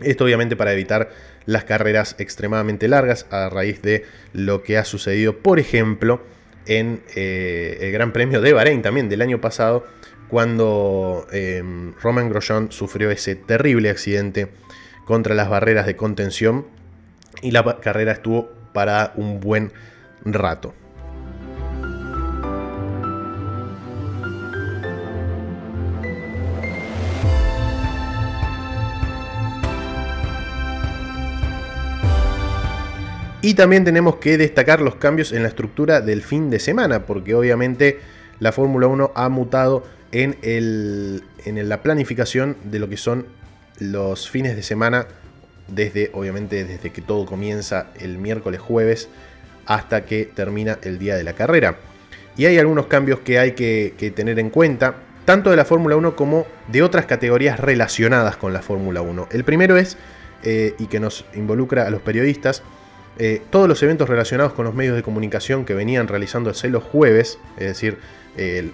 Esto 0.00 0.24
obviamente 0.24 0.56
para 0.56 0.72
evitar 0.72 1.10
las 1.44 1.64
carreras 1.64 2.14
extremadamente 2.18 2.88
largas 2.88 3.26
a 3.30 3.50
raíz 3.50 3.82
de 3.82 4.04
lo 4.32 4.62
que 4.62 4.78
ha 4.78 4.84
sucedido, 4.84 5.38
por 5.38 5.58
ejemplo, 5.58 6.22
en 6.66 7.02
eh, 7.16 7.78
el 7.80 7.92
Gran 7.92 8.12
Premio 8.12 8.40
de 8.40 8.52
Bahrein 8.52 8.80
también 8.80 9.08
del 9.08 9.22
año 9.22 9.40
pasado, 9.40 9.84
cuando 10.28 11.26
em, 11.32 11.92
Roman 12.00 12.30
Grosjean 12.30 12.72
sufrió 12.72 13.10
ese 13.10 13.34
terrible 13.34 13.90
accidente 13.90 14.48
contra 15.04 15.34
las 15.34 15.50
barreras 15.50 15.84
de 15.84 15.96
contención 15.96 16.66
y 17.42 17.50
la 17.50 17.80
carrera 17.80 18.12
estuvo 18.12 18.50
para 18.72 19.12
un 19.16 19.40
buen 19.40 19.72
rato. 20.24 20.74
Y 33.44 33.52
también 33.52 33.84
tenemos 33.84 34.16
que 34.16 34.38
destacar 34.38 34.80
los 34.80 34.94
cambios 34.94 35.30
en 35.30 35.42
la 35.42 35.50
estructura 35.50 36.00
del 36.00 36.22
fin 36.22 36.48
de 36.48 36.58
semana, 36.58 37.04
porque 37.04 37.34
obviamente 37.34 37.98
la 38.40 38.52
Fórmula 38.52 38.86
1 38.86 39.12
ha 39.14 39.28
mutado 39.28 39.84
en, 40.12 40.38
en 40.40 41.68
la 41.68 41.82
planificación 41.82 42.56
de 42.64 42.78
lo 42.78 42.88
que 42.88 42.96
son 42.96 43.26
los 43.80 44.30
fines 44.30 44.56
de 44.56 44.62
semana, 44.62 45.08
desde 45.68 46.08
obviamente 46.14 46.64
desde 46.64 46.90
que 46.90 47.02
todo 47.02 47.26
comienza 47.26 47.88
el 48.00 48.16
miércoles 48.16 48.62
jueves 48.62 49.10
hasta 49.66 50.06
que 50.06 50.24
termina 50.24 50.78
el 50.80 50.98
día 50.98 51.14
de 51.14 51.24
la 51.24 51.34
carrera. 51.34 51.76
Y 52.38 52.46
hay 52.46 52.56
algunos 52.56 52.86
cambios 52.86 53.20
que 53.20 53.38
hay 53.38 53.52
que, 53.52 54.12
tener 54.16 54.38
en 54.38 54.48
cuenta, 54.48 54.94
tanto 55.26 55.50
de 55.50 55.56
la 55.56 55.66
Fórmula 55.66 55.96
1 55.96 56.16
como 56.16 56.46
de 56.68 56.82
otras 56.82 57.04
categorías 57.04 57.60
relacionadas 57.60 58.38
con 58.38 58.54
la 58.54 58.62
Fórmula 58.62 59.02
1. 59.02 59.28
El 59.32 59.44
primero 59.44 59.76
es, 59.76 59.98
eh, 60.44 60.74
y 60.78 60.86
que 60.86 60.98
nos 60.98 61.26
involucra 61.34 61.86
a 61.86 61.90
los 61.90 62.00
periodistas, 62.00 62.62
eh, 63.18 63.42
todos 63.50 63.68
los 63.68 63.82
eventos 63.82 64.08
relacionados 64.08 64.52
con 64.52 64.64
los 64.64 64.74
medios 64.74 64.96
de 64.96 65.02
comunicación 65.02 65.64
que 65.64 65.74
venían 65.74 66.08
realizándose 66.08 66.68
los 66.68 66.82
jueves, 66.82 67.38
es 67.56 67.68
decir, 67.68 67.98
el, 68.36 68.72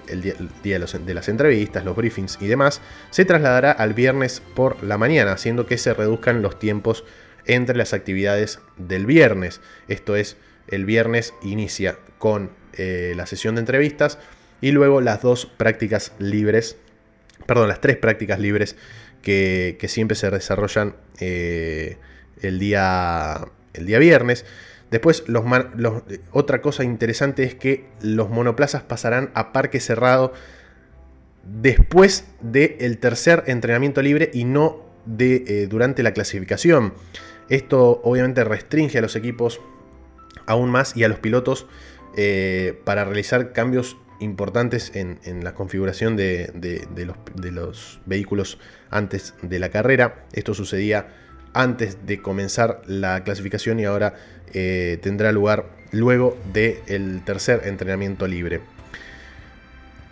día, 0.63 0.79
de, 0.79 1.15
las 1.15 1.29
entrevistas, 1.29 1.85
los 1.85 1.95
briefings 1.95 2.39
y 2.41 2.47
demás, 2.47 2.81
se 3.11 3.25
trasladará 3.25 3.71
al 3.73 3.93
viernes 3.93 4.43
por 4.55 4.83
la 4.83 4.97
mañana, 4.97 5.33
haciendo 5.33 5.67
que 5.67 5.77
se 5.77 5.93
reduzcan 5.93 6.41
los 6.41 6.59
tiempos 6.59 7.05
entre 7.45 7.77
las 7.77 7.93
actividades 7.93 8.61
del 8.79 9.07
viernes. 9.07 9.61
Esto 9.89 10.17
es, 10.17 10.37
el 10.69 10.85
viernes 10.85 11.35
inicia 11.43 11.99
con 12.19 12.51
eh, 12.75 13.13
la 13.17 13.27
sesión 13.27 13.57
de 13.57 13.61
entrevistas 13.61 14.19
y 14.61 14.71
luego 14.73 15.01
las 15.01 15.23
dos 15.23 15.47
prácticas 15.47 16.13
libres, 16.19 16.77
perdón, 17.47 17.69
las 17.69 17.81
tres 17.81 17.97
prácticas 17.97 18.39
libres 18.39 18.77
que, 19.23 19.77
siempre 19.89 20.17
se 20.17 20.31
desarrollan 20.31 20.95
eh, 21.19 21.99
el 22.41 22.59
día 22.59 23.47
el 23.75 23.87
día 23.87 23.99
viernes. 23.99 24.45
Después, 24.91 25.25
los, 25.27 25.45
otra 26.33 26.61
cosa 26.61 26.85
interesante 26.85 27.45
es 27.45 27.55
que 27.55 27.87
los 28.01 28.29
monoplazas 28.29 28.83
pasarán 28.83 29.31
a 29.35 29.53
parque 29.53 29.81
cerrado 29.81 30.33
después 31.45 32.27
del 32.41 32.99
tercer 32.99 33.45
entrenamiento 33.47 34.03
libre 34.03 34.31
y 34.35 34.45
no 34.45 34.85
de, 35.07 35.45
eh, 35.47 35.67
durante 35.69 36.03
la 36.03 36.13
clasificación. 36.13 36.95
Esto 37.49 38.01
obviamente 38.05 38.45
restringe 38.45 38.99
a 38.99 39.01
los 39.01 39.17
equipos 39.17 39.61
aún 40.47 40.71
más 40.71 40.97
y 40.97 41.05
a 41.05 41.09
los 41.09 41.19
pilotos 41.19 41.67
eh, 42.17 42.81
para 42.85 43.05
realizar 43.05 43.53
cambios 43.53 43.97
importantes 44.21 44.93
en, 44.95 45.19
la 45.43 45.55
configuración 45.55 46.17
de, 46.17 46.53
los, 47.53 48.01
vehículos 48.05 48.59
antes 48.91 49.35
de 49.43 49.59
la 49.59 49.71
carrera. 49.71 50.27
Esto 50.33 50.55
sucedía 50.55 51.09
antes 51.53 52.07
de 52.07 52.21
comenzar 52.21 52.83
la 52.87 53.25
clasificación 53.25 53.81
y 53.81 53.85
ahora 53.85 54.15
eh, 54.53 54.99
tendrá 55.03 55.33
lugar 55.33 55.67
luego 55.93 56.37
del 56.53 57.23
tercer 57.25 57.63
entrenamiento 57.65 58.27
libre. 58.27 58.61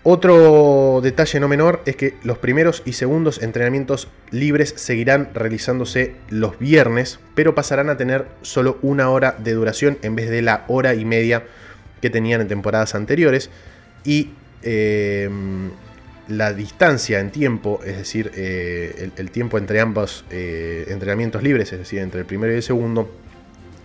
Otro 0.05 1.01
detalle 1.03 1.39
no 1.41 1.49
menor 1.49 1.83
es 1.85 1.97
que 1.97 2.15
los 2.23 2.39
primeros 2.39 2.83
y 2.87 2.95
segundos 2.95 3.43
entrenamientos 3.43 4.09
libres 4.31 4.73
seguirán 4.77 5.31
realizándose 5.35 6.15
los 6.31 6.59
viernes, 6.59 7.19
pero 7.35 7.55
pasarán 7.55 7.91
a 7.91 7.97
tener 7.97 8.27
solo 8.43 8.79
una 8.81 9.11
hora 9.11 9.37
de 9.39 9.53
duración 9.53 9.99
en 10.03 10.15
vez 10.15 10.31
de 10.31 10.41
la 10.41 10.65
hora 10.69 10.95
y 10.95 11.05
media 11.05 11.45
que 12.01 12.11
tenían 12.11 12.41
en 12.41 12.49
temporadas 12.49 12.95
anteriores. 12.95 13.51
Y 14.05 14.31
eh, 14.63 15.29
la 16.29 16.53
distancia 16.53 17.21
en 17.21 17.31
tiempo, 17.31 17.81
es 17.85 17.97
decir, 17.97 18.31
eh, 18.35 19.11
el, 19.17 19.31
tiempo 19.31 19.57
entre 19.59 19.81
ambos 19.81 20.25
eh, 20.31 20.87
entrenamientos 20.89 21.43
libres, 21.43 21.73
es 21.73 21.79
decir, 21.79 22.01
entre 22.01 22.21
el 22.21 22.27
primero 22.27 22.53
y 22.53 22.57
el 22.57 22.63
segundo, 22.63 23.11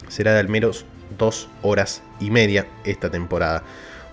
será 0.09 0.33
de 0.33 0.39
al 0.41 0.49
menos 0.49 0.85
dos 1.17 1.49
horas 1.61 2.03
y 2.19 2.31
media 2.31 2.67
esta 2.83 3.09
temporada. 3.09 3.63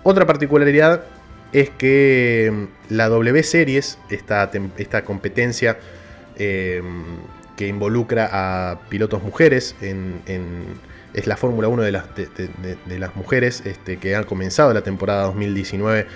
Otra 0.03 0.25
particularidad 0.25 1.03
es 1.51 1.69
que 1.71 2.49
mm, 2.51 2.93
la 2.93 3.09
W 3.09 3.43
Series, 3.43 3.97
esta, 4.09 4.49
competencia 5.03 5.77
em, 6.37 7.03
que 7.57 7.67
involucra 7.67 8.29
a 8.31 8.79
pilotos 8.87 9.21
mujeres, 9.23 9.75
es 11.13 11.27
la 11.27 11.35
Fórmula 11.35 11.67
1 11.67 11.83
de 11.83 11.91
las, 11.91 12.05
de, 12.15 12.99
las 12.99 13.15
mujeres 13.17 13.61
este, 13.65 13.97
que 13.97 14.15
han 14.15 14.23
comenzado 14.23 14.73
la 14.73 14.81
temporada 14.81 15.23
2019 15.23 16.07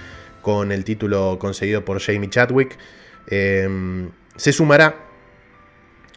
con 0.46 0.72
el 0.72 0.84
título 0.84 1.40
conseguido 1.40 1.84
por 1.84 2.00
Jamie 2.00 2.30
Chadwick. 2.30 2.78
Em, 3.26 4.12
se 4.36 4.52
sumará 4.52 4.96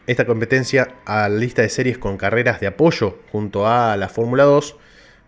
esta 0.06 0.26
competencia 0.26 0.96
a 1.06 1.30
la 1.30 1.38
lista 1.38 1.62
de 1.62 1.70
series 1.70 1.96
con 1.96 2.18
carreras 2.18 2.60
de 2.60 2.66
apoyo 2.66 3.16
junto 3.32 3.66
a 3.66 3.96
la 3.96 4.10
Fórmula 4.10 4.44
2 4.44 4.76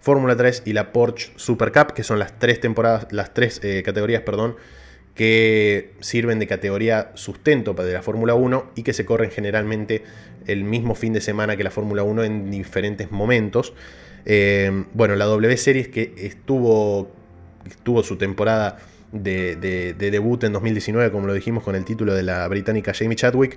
Fórmula 0.03 0.37
3 0.37 0.65
y 0.67 0.75
la 0.75 0.93
Porsche 0.93 1.33
Super 1.37 1.73
Cup, 1.73 1.95
que 1.95 2.03
son 2.03 2.19
las 2.19 2.39
tres 2.39 2.61
temporadas, 2.61 3.07
las 3.11 3.33
tres 3.33 3.59
eh, 3.63 3.83
categorías, 3.83 4.21
perdón, 4.21 4.57
que 5.15 5.95
sirven 6.01 6.39
de 6.39 6.47
categoría 6.47 7.11
sustento 7.15 7.75
para 7.75 7.89
la 7.89 8.03
Fórmula 8.03 8.35
1 8.35 8.73
y 8.75 8.83
que 8.83 8.93
se 8.93 9.07
corren 9.07 9.31
generalmente 9.31 10.05
el 10.47 10.65
mismo 10.65 10.95
fin 10.95 11.15
de 11.15 11.23
semana 11.23 11.57
que 11.57 11.65
la 11.65 11.71
Fórmula 11.71 12.03
1 12.03 12.23
en 12.25 12.51
diferentes 12.51 13.11
momentos. 13.11 13.73
Eh, 14.27 14.85
bueno, 14.93 15.17
la 15.17 15.25
W 15.25 15.57
Series 15.57 15.89
que 15.89 16.13
estuvo, 16.19 17.11
estuvo 17.67 18.03
su 18.03 18.17
temporada 18.17 18.79
de, 19.13 19.57
de, 19.57 20.11
debut 20.11 20.43
en 20.45 20.53
2019, 20.53 21.11
como 21.11 21.27
lo 21.27 21.35
dijimos, 21.35 21.63
con 21.63 21.75
el 21.75 21.85
título 21.85 22.15
de 22.15 22.23
la 22.23 22.47
británica 22.49 22.93
Jamie 22.95 23.17
Chadwick, 23.17 23.57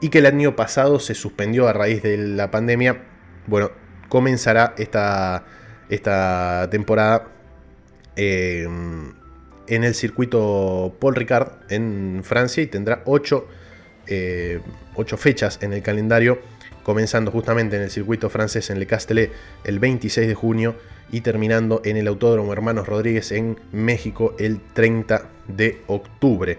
y 0.00 0.08
que 0.08 0.18
el 0.18 0.26
año 0.26 0.56
pasado 0.56 0.98
se 0.98 1.14
suspendió 1.14 1.68
a 1.68 1.72
raíz 1.72 2.02
de 2.02 2.16
la 2.16 2.50
pandemia. 2.50 3.02
Bueno, 3.46 3.70
comenzará 4.08 4.74
esta 4.76 5.44
esta 5.88 6.68
temporada 6.70 7.28
eh, 8.16 8.66
en 9.66 9.84
el 9.84 9.94
circuito 9.94 10.96
Paul 11.00 11.14
Ricard 11.14 11.52
en 11.70 12.22
Francia 12.22 12.62
y 12.62 12.66
tendrá 12.66 13.02
8, 13.06 13.46
eh, 14.06 14.60
fechas 15.16 15.58
en 15.62 15.72
el 15.72 15.82
calendario, 15.82 16.38
comenzando 16.84 17.32
justamente 17.32 17.74
en 17.76 17.82
el 17.82 17.90
circuito 17.90 18.30
francés 18.30 18.70
en 18.70 18.78
Le 18.78 18.86
Castellet 18.86 19.32
el 19.64 19.80
26 19.80 20.28
de 20.28 20.34
junio 20.34 20.76
y 21.10 21.22
terminando 21.22 21.82
en 21.84 21.96
el 21.96 22.06
Autódromo 22.06 22.52
Hermanos 22.52 22.86
Rodríguez 22.86 23.32
en 23.32 23.58
México 23.72 24.36
el 24.38 24.60
30 24.72 25.28
de 25.48 25.82
octubre. 25.88 26.58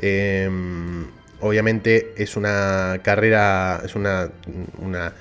Eh, 0.00 0.48
obviamente 1.40 2.14
es 2.16 2.36
una 2.36 3.00
carrera, 3.02 3.82
es 3.84 3.94
una, 3.94 4.30
una 4.78 5.12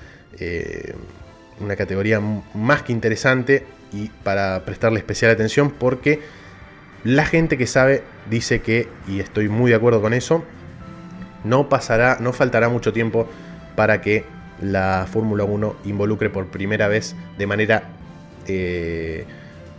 una 1.59 1.75
categoría 1.75 2.19
más 2.53 2.83
que 2.83 2.91
interesante 2.91 3.65
y 3.91 4.09
para 4.23 4.63
prestarle 4.65 4.99
especial 4.99 5.31
atención 5.31 5.71
porque 5.71 6.21
la 7.03 7.25
gente 7.25 7.57
que 7.57 7.67
sabe 7.67 8.03
dice 8.29 8.61
que, 8.61 8.87
y 9.07 9.19
estoy 9.19 9.49
muy 9.49 9.71
de 9.71 9.77
acuerdo 9.77 10.01
con 10.01 10.13
eso, 10.13 10.43
no 11.43 11.69
pasará, 11.69 12.17
no 12.19 12.33
faltará 12.33 12.69
mucho 12.69 12.93
tiempo 12.93 13.27
para 13.75 14.01
que 14.01 14.23
la 14.63 15.07
Fórmula 15.11 15.43
1 15.43 15.75
involucre 15.85 16.29
por 16.29 16.47
primera 16.47 16.87
vez 16.87 17.15
de 17.37 17.47
manera 17.47 17.89
eh, 18.47 19.25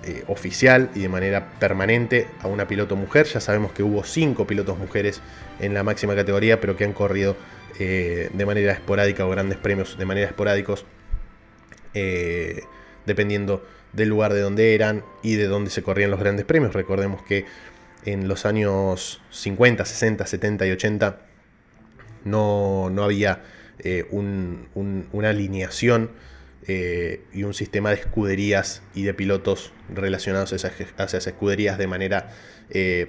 eh, 0.05 0.25
oficial 0.29 0.91
y 0.95 1.01
de 1.01 1.09
manera 1.09 1.51
permanente 1.59 2.29
a 2.41 2.49
una 2.49 2.67
piloto 2.67 2.97
mujer. 2.97 3.27
Ya 3.27 3.41
sabemos 3.41 3.73
que 3.73 3.83
hubo 3.83 4.05
cinco 4.05 4.47
pilotos 4.47 4.79
mujeres 4.79 5.21
en 5.61 5.75
la 5.75 5.83
máxima 5.83 6.15
categoría, 6.15 6.61
pero 6.61 6.77
que 6.77 6.85
han 6.85 6.93
corrido 6.93 7.37
eh, 7.79 8.31
de 8.33 8.47
manera 8.47 8.73
esporádica 8.73 9.27
o 9.27 9.31
grandes 9.31 9.59
premios 9.59 9.99
de 9.99 10.05
manera 10.05 10.27
esporádicos 10.27 10.85
dependiendo 13.07 13.65
del 13.93 14.09
lugar 14.09 14.33
de 14.33 14.41
donde 14.41 14.75
eran 14.75 15.05
y 15.23 15.37
de 15.37 15.47
dónde 15.47 15.71
se 15.71 15.85
corrían 15.85 16.11
los 16.11 16.19
grandes 16.19 16.45
premios. 16.45 16.75
Recordemos 16.75 17.23
que 17.23 17.47
en 18.05 18.27
los 18.27 18.47
años 18.47 19.23
50, 19.31 19.85
60, 19.85 20.27
70 20.27 20.67
y 20.67 20.71
80 20.73 21.21
no, 22.25 22.91
había 23.03 23.43
eh, 23.79 24.07
una 24.11 25.29
alineación 25.29 26.11
eh, 26.67 27.23
y 27.33 27.43
un 27.43 27.55
sistema 27.55 27.91
de 27.91 27.97
escuderías 27.97 28.83
y 28.95 29.03
de 29.03 29.15
pilotos 29.15 29.73
relacionados 29.93 30.53
a 30.53 30.57
esas, 30.57 31.27
escuderías 31.27 31.79
de 31.79 31.87
manera 31.87 32.31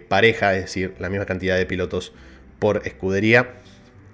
pareja, 0.10 0.54
es 0.56 0.64
decir, 0.64 0.94
la 1.00 1.10
misma 1.10 1.26
cantidad 1.26 1.58
de 1.58 1.66
pilotos 1.66 2.14
por 2.60 2.82
escudería. 2.86 3.56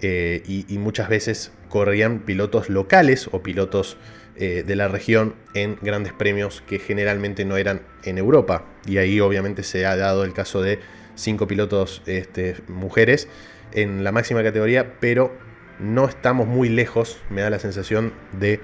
y, 0.01 0.77
muchas 0.77 1.09
veces 1.09 1.51
corrían 1.69 2.19
pilotos 2.19 2.69
locales 2.69 3.29
o 3.31 3.41
pilotos 3.41 3.97
eh, 4.37 4.63
de 4.65 4.75
la 4.75 4.87
región 4.87 5.35
en 5.53 5.77
grandes 5.81 6.13
premios 6.13 6.63
que 6.65 6.79
generalmente 6.79 7.45
no 7.45 7.57
eran 7.57 7.81
en 8.03 8.17
Europa. 8.17 8.65
Y 8.87 8.97
ahí 8.97 9.19
obviamente 9.19 9.61
se 9.61 9.85
ha 9.85 9.95
dado 9.95 10.23
el 10.23 10.33
caso 10.33 10.61
de 10.61 10.79
cinco 11.15 11.47
pilotos 11.47 12.01
este, 12.05 12.55
mujeres 12.67 13.27
en 13.73 14.03
la 14.03 14.11
máxima 14.11 14.41
categoría, 14.41 14.99
pero 14.99 15.37
no 15.81 16.07
estamos 16.07 16.47
muy 16.47 16.69
lejos, 16.69 17.17
me 17.29 17.41
da 17.41 17.49
la 17.49 17.59
sensación, 17.59 18.13
de 18.39 18.61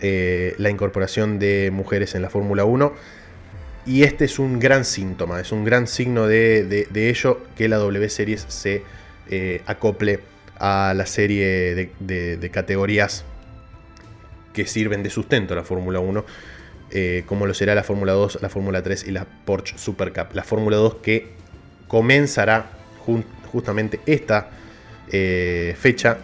eh, 0.00 0.54
la 0.58 0.70
incorporación 0.70 1.38
de 1.38 1.70
mujeres 1.72 2.14
en 2.14 2.22
la 2.22 2.30
Fórmula 2.30 2.64
1. 2.64 2.94
Y 3.84 4.02
este 4.02 4.24
es 4.24 4.38
un 4.38 4.58
gran 4.58 4.84
síntoma, 4.84 5.40
es 5.40 5.52
un 5.52 5.64
gran 5.64 5.86
signo 5.86 6.26
de, 6.26 6.88
ello 6.94 7.40
que 7.56 7.68
la 7.68 7.76
W 7.76 8.08
Series 8.08 8.44
se 8.48 8.82
eh, 9.28 9.62
acople 9.66 10.20
a 10.58 10.94
la 10.96 11.06
serie 11.06 11.92
de 12.00 12.50
categorías 12.52 13.24
que 14.52 14.66
sirven 14.66 15.02
de 15.02 15.10
sustento 15.10 15.52
a 15.52 15.56
la 15.56 15.64
Fórmula 15.64 16.00
1, 16.00 16.24
eh, 16.90 17.24
como 17.26 17.46
lo 17.46 17.54
será 17.54 17.74
la 17.74 17.84
Fórmula 17.84 18.12
2, 18.12 18.40
la 18.42 18.48
Fórmula 18.48 18.82
3 18.82 19.06
y 19.06 19.10
la 19.12 19.24
Porsche 19.24 19.78
Super 19.78 20.12
Cup. 20.12 20.34
La 20.34 20.42
Fórmula 20.42 20.78
2 20.78 20.96
que 20.96 21.34
comenzará 21.86 22.70
justamente 23.52 24.00
esta 24.06 24.50
fecha 25.76 26.18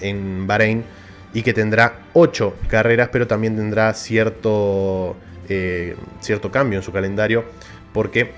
en 0.00 0.46
Bahrein 0.46 0.84
y 1.32 1.42
que 1.42 1.52
tendrá 1.52 2.00
8 2.14 2.54
carreras, 2.68 3.10
pero 3.12 3.26
también 3.26 3.56
tendrá 3.56 3.92
cierto, 3.94 5.16
eh, 5.48 5.96
cierto 6.20 6.50
cambio 6.50 6.78
en 6.78 6.82
su 6.82 6.92
calendario, 6.92 7.44
porque 7.92 8.32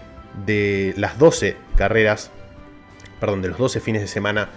de 0.46 0.94
las 0.96 1.18
12 1.18 1.56
carreras, 1.76 2.30
perdón, 3.20 3.42
de 3.42 3.48
los 3.48 3.58
12 3.58 3.80
fines 3.80 4.02
de 4.02 4.08
semana 4.08 4.48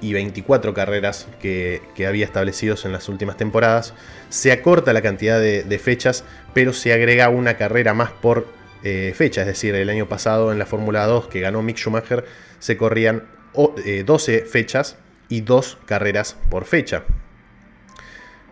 y 0.00 0.12
24 0.12 0.74
carreras 0.74 1.28
que, 1.40 1.80
había 2.06 2.24
establecidos 2.24 2.84
en 2.84 2.92
las 2.92 3.08
últimas 3.08 3.36
temporadas. 3.36 3.94
Se 4.30 4.50
acorta 4.50 4.92
la 4.92 5.00
cantidad 5.00 5.40
de, 5.40 5.78
fechas, 5.78 6.24
pero 6.54 6.72
se 6.72 6.92
agrega 6.92 7.28
una 7.28 7.56
carrera 7.56 7.94
más 7.94 8.10
por 8.10 8.48
eh, 8.82 9.12
fecha. 9.14 9.42
Es 9.42 9.46
decir, 9.46 9.74
el 9.76 9.88
año 9.88 10.08
pasado 10.08 10.50
en 10.50 10.58
la 10.58 10.66
Fórmula 10.66 11.06
2 11.06 11.28
que 11.28 11.40
ganó 11.40 11.62
Mick 11.62 11.76
Schumacher 11.76 12.24
se 12.58 12.76
corrían 12.76 13.24
12 13.54 14.34
eh, 14.34 14.44
fechas 14.44 14.96
y 15.32 15.40
2 15.40 15.78
carreras 15.86 16.36
por 16.50 16.66
fecha. 16.66 17.04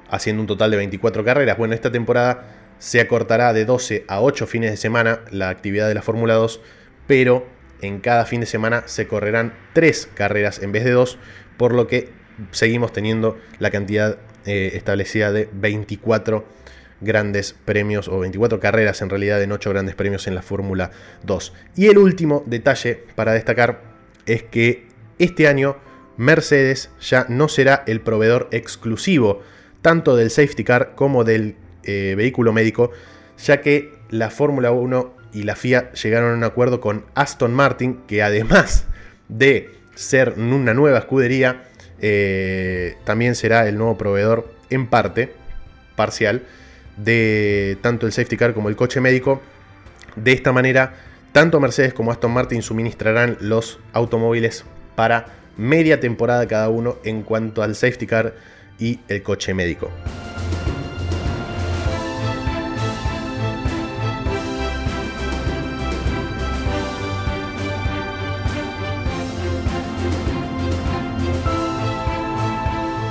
Haciendo 0.09 0.41
un 0.41 0.47
total 0.47 0.71
de 0.71 0.79
24 0.79 1.23
carreras. 1.25 1.59
Bueno, 1.59 1.75
esta 1.75 1.93
temporada 1.93 2.57
se 2.79 3.01
acortará 3.01 3.53
de 3.53 3.67
12 3.67 4.07
a 4.09 4.23
8 4.23 4.47
fines 4.47 4.71
de 4.71 4.79
semana 4.79 5.21
la 5.31 5.51
actividad 5.51 5.89
de 5.89 5.95
la 5.95 6.01
Fórmula 6.01 6.35
2, 6.35 6.63
pero 7.07 7.47
en 7.83 8.01
cada 8.01 8.25
fin 8.25 8.41
de 8.41 8.47
semana 8.47 8.85
se 8.87 9.07
correrán 9.07 9.53
3 9.75 10.09
carreras 10.15 10.63
en 10.63 10.73
vez 10.73 10.85
de 10.85 10.93
2 10.93 11.19
por 11.59 11.75
lo 11.75 11.87
que 11.87 12.09
seguimos 12.51 12.95
teniendo 12.95 13.37
la 13.59 13.71
cantidad 13.71 14.17
eh, 14.47 14.71
establecida 14.73 15.33
de 15.33 15.51
24 15.53 16.47
grandes 17.03 17.53
premios 17.53 18.09
o 18.09 18.21
24 18.21 18.59
carreras 18.59 19.03
en 19.03 19.11
realidad 19.11 19.43
en 19.43 19.53
8 19.53 19.69
grandes 19.69 19.95
premios 19.97 20.27
en 20.27 20.35
la 20.35 20.41
Fórmula 20.41 20.93
2. 21.25 21.53
Y 21.77 21.89
el 21.89 21.99
último 21.99 22.43
detalle 22.47 23.05
para 23.15 23.35
destacar 23.35 23.83
es 24.25 24.43
que 24.45 24.89
este 25.19 25.47
año 25.47 25.77
Mercedes 26.21 26.91
ya 27.01 27.25
no 27.31 27.49
será 27.49 27.83
el 27.87 28.03
proveedor 28.03 28.49
exclusivo 28.51 29.41
tanto 29.81 30.17
del 30.17 30.31
safety 30.31 30.65
car 30.65 30.93
como 30.95 31.25
del 31.25 31.57
eh, 31.83 32.13
vehículo 32.15 32.53
médico, 32.53 32.91
ya 33.43 33.63
que 33.63 33.95
la 34.11 34.29
Fórmula 34.29 34.71
1 34.71 35.15
y 35.33 35.45
la 35.45 35.57
FIA 35.57 35.93
llegaron 35.93 36.33
a 36.33 36.37
un 36.37 36.45
acuerdo 36.45 36.79
con 36.79 37.07
Aston 37.15 37.55
Martin, 37.55 38.03
que 38.07 38.23
además 38.23 38.85
de 39.31 39.71
ser 39.95 40.35
una 40.37 40.75
nueva 40.75 40.99
escudería, 40.99 41.63
eh, 42.03 42.97
también 43.05 43.35
será 43.35 43.67
el 43.67 43.79
nuevo 43.79 43.97
proveedor 43.97 44.53
en 44.69 44.89
parte, 44.89 45.33
parcial, 45.97 46.43
de 46.99 47.79
tanto 47.81 48.05
el 48.05 48.13
safety 48.13 48.37
car 48.37 48.53
como 48.53 48.69
el 48.69 48.77
coche 48.77 49.01
médico. 49.01 49.41
De 50.17 50.33
esta 50.33 50.53
manera, 50.53 50.97
tanto 51.33 51.61
Mercedes 51.61 51.95
como 51.95 52.13
Aston 52.13 52.33
Martin 52.33 52.61
suministrarán 52.61 53.39
los 53.41 53.79
automóviles 53.95 54.67
para 54.97 55.40
media 55.61 56.01
temporada 56.01 56.49
cada 56.49 56.71
uno 56.71 56.97
en 57.05 57.23
cuanto 57.23 57.63
al 57.63 57.77
safety 57.77 58.07
car 58.07 58.35
y 58.79 58.99
el 59.09 59.23
coche 59.23 59.53
médico. 59.53 59.91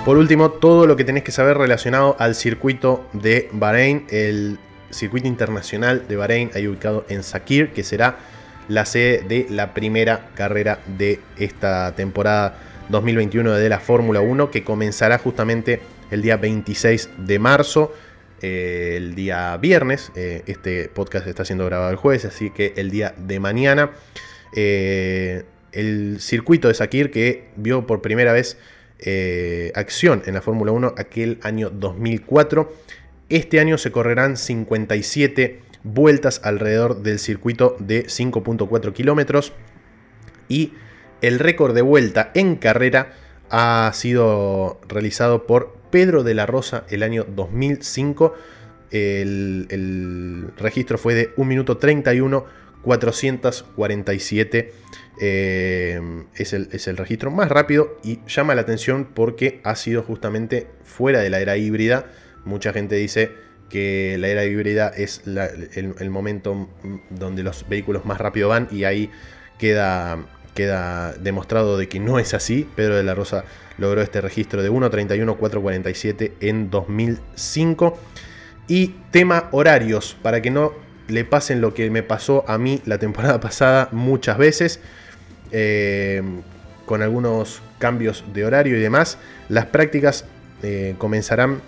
Por 0.03 0.17
último, 0.17 0.49
todo 0.49 0.88
lo 0.88 0.95
que 0.95 1.03
tenés 1.03 1.21
que 1.21 1.31
saber 1.31 1.55
relacionado 1.55 2.15
al 2.17 2.33
circuito 2.33 3.05
de 3.13 3.47
Bahrein, 3.51 4.07
el 4.09 4.57
circuito 4.89 5.27
internacional 5.27 6.07
de 6.07 6.15
Bahrein, 6.15 6.49
ahí 6.55 6.67
ubicado 6.67 7.05
en 7.09 7.21
Sakir, 7.21 7.73
que 7.73 7.83
será 7.83 8.17
la 8.69 8.86
sede 8.86 9.25
de 9.27 9.47
la 9.49 9.73
primera 9.73 10.29
carrera 10.36 10.79
de 10.97 11.19
esta 11.38 11.93
temporada 11.95 12.58
2021 12.89 13.53
de 13.53 13.67
la 13.69 13.79
Fórmula 13.79 14.21
1, 14.21 14.51
que 14.51 14.63
comenzará 14.63 15.17
justamente 15.17 15.82
el 16.12 16.21
día 16.21 16.38
26 16.38 17.10
de 17.17 17.39
marzo, 17.39 17.93
eh, 18.41 18.93
el 18.95 19.15
día 19.15 19.58
viernes. 19.58 20.12
Eh, 20.15 20.43
este 20.45 20.88
podcast 20.88 21.27
está 21.27 21.43
siendo 21.45 21.65
grabado 21.65 21.91
el 21.91 21.97
jueves, 21.97 22.25
así 22.25 22.51
que 22.51 22.73
el 22.77 22.91
día 22.91 23.13
de 23.17 23.39
mañana. 23.39 23.91
Eh, 24.55 25.43
el 25.71 26.17
circuito 26.19 26.67
de 26.67 26.73
Sakir 26.73 27.12
que 27.12 27.49
vio 27.55 27.86
por 27.86 28.01
primera 28.01 28.34
vez 28.34 28.58
acción 29.75 30.23
en 30.25 30.34
la 30.34 30.41
Fórmula 30.41 30.71
1 30.71 30.95
aquel 30.97 31.39
año 31.43 31.69
2004. 31.69 32.73
Este 33.29 33.60
año 33.60 33.77
se 33.77 33.91
correrán 33.91 34.36
57 34.36 35.60
vueltas 35.83 36.41
alrededor 36.43 37.01
del 37.01 37.19
circuito 37.19 37.75
de 37.79 38.05
5.4 38.05 38.93
kilómetros 38.93 39.53
y 40.47 40.73
el 41.21 41.39
récord 41.39 41.73
de 41.73 41.81
vuelta 41.81 42.31
en 42.33 42.55
carrera 42.55 43.13
ha 43.49 43.91
sido 43.93 44.79
realizado 44.87 45.47
por 45.47 45.77
Pedro 45.89 46.23
de 46.23 46.33
la 46.33 46.45
Rosa 46.45 46.85
el 46.89 47.03
año 47.03 47.25
2005. 47.25 48.35
El, 48.91 49.67
el 49.69 50.47
registro 50.57 50.97
fue 50.97 51.13
de 51.13 51.33
1 51.37 51.47
minuto 51.47 51.77
31 51.77 52.45
447 52.81 54.73
eh, 55.21 55.99
es, 56.35 56.53
el, 56.53 56.97
registro 56.97 57.29
más 57.29 57.49
rápido 57.49 57.97
y 58.03 58.19
llama 58.27 58.55
la 58.55 58.61
atención 58.61 59.05
porque 59.13 59.59
ha 59.63 59.75
sido 59.75 60.01
justamente 60.03 60.67
fuera 60.83 61.19
de 61.19 61.29
la 61.29 61.41
era 61.41 61.57
híbrida. 61.57 62.05
Mucha 62.45 62.71
gente 62.71 62.95
dice 62.95 63.31
que 63.69 64.17
la 64.19 64.27
era 64.27 64.45
híbrida 64.45 64.89
es 64.89 65.21
el, 65.25 66.10
momento 66.10 66.67
donde 67.10 67.43
los 67.43 67.67
vehículos 67.69 68.05
más 68.05 68.17
rápido 68.17 68.49
van 68.49 68.67
y 68.71 68.84
ahí 68.84 69.12
queda, 69.58 70.25
queda 70.55 71.13
demostrado 71.13 71.77
de 71.77 71.88
que 71.88 71.99
no 71.99 72.19
es 72.19 72.34
así. 72.34 72.67
Pedro 72.75 72.95
de 72.95 73.03
la 73.03 73.15
Rosa 73.15 73.45
logró 73.77 74.01
este 74.01 74.21
registro 74.21 74.62
de 74.62 74.71
1.31.447 74.71 76.34
en 76.41 76.69
2005. 76.69 77.97
Y 78.67 78.95
tema 79.12 79.49
horarios, 79.51 80.15
para 80.21 80.41
que 80.41 80.51
no 80.51 80.73
le 81.08 81.25
pasen 81.25 81.60
lo 81.60 81.73
que 81.73 81.89
me 81.89 82.03
pasó 82.03 82.45
a 82.47 82.58
mí 82.58 82.82
la 82.86 82.97
temporada 82.97 83.39
pasada 83.41 83.89
muchas 83.91 84.38
veces, 84.38 84.79
eh, 85.51 86.21
con 86.86 87.01
algunos 87.01 87.62
cambios 87.79 88.23
de 88.34 88.45
horario 88.45 88.77
y 88.77 88.79
demás. 88.79 89.17
Las 89.47 89.65
prácticas 89.65 90.25
eh, 90.62 90.95
comenzarán, 90.97 91.62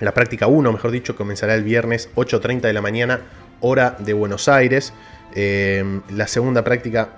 la 0.00 0.12
práctica 0.12 0.46
1, 0.46 0.72
mejor 0.72 0.90
dicho, 0.90 1.16
comenzará 1.16 1.54
el 1.54 1.64
viernes 1.64 2.08
8.30 2.14 2.62
de 2.62 2.72
la 2.72 2.82
mañana, 2.82 3.20
hora 3.60 3.96
de 3.98 4.12
Buenos 4.12 4.48
Aires. 4.48 4.92
Eh, 5.34 6.00
la 6.10 6.26
segunda 6.26 6.64
práctica 6.64 7.10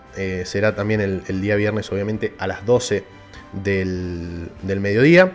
será 0.44 0.74
también 0.74 1.00
el, 1.00 1.40
día 1.40 1.56
viernes, 1.56 1.90
obviamente, 1.92 2.34
a 2.38 2.46
las 2.46 2.66
12 2.66 3.04
del, 3.52 4.50
mediodía. 4.62 5.32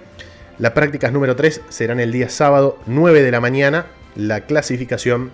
Las 0.58 0.72
prácticas 0.72 1.12
número 1.12 1.36
3 1.36 1.62
serán 1.70 2.00
el 2.00 2.12
día 2.12 2.30
sábado, 2.30 2.80
9 2.86 3.22
de 3.22 3.32
la 3.32 3.42
mañana. 3.42 3.88
La 4.16 4.42
clasificación 4.42 5.32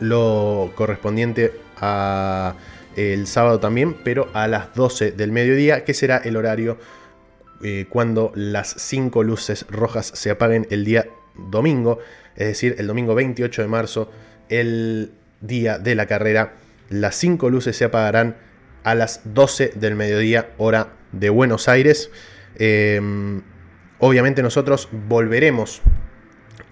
lo 0.00 0.72
correspondiente 0.74 1.52
a 1.80 2.54
el 2.96 3.26
sábado 3.26 3.60
también, 3.60 3.94
pero 4.04 4.28
a 4.34 4.48
las 4.48 4.74
12 4.74 5.12
del 5.12 5.32
mediodía, 5.32 5.84
que 5.84 5.94
será 5.94 6.18
el 6.18 6.36
horario 6.36 6.78
eh, 7.62 7.86
cuando 7.88 8.32
las 8.34 8.74
5 8.78 9.22
luces 9.22 9.64
rojas 9.70 10.10
se 10.14 10.30
apaguen 10.30 10.66
el 10.70 10.84
día 10.84 11.06
domingo, 11.36 11.98
es 12.36 12.46
decir, 12.48 12.76
el 12.78 12.86
domingo 12.86 13.14
28 13.14 13.62
de 13.62 13.68
marzo, 13.68 14.10
el 14.48 15.12
día 15.40 15.78
de 15.78 15.94
la 15.94 16.06
carrera, 16.06 16.54
las 16.88 17.14
5 17.16 17.50
luces 17.50 17.76
se 17.76 17.84
apagarán 17.84 18.36
a 18.84 18.94
las 18.94 19.20
12 19.24 19.72
del 19.74 19.94
mediodía, 19.94 20.50
hora 20.58 20.94
de 21.12 21.30
Buenos 21.30 21.68
Aires. 21.68 22.10
Em, 22.56 23.42
obviamente 23.98 24.42
nosotros 24.42 24.88
volveremos 25.08 25.82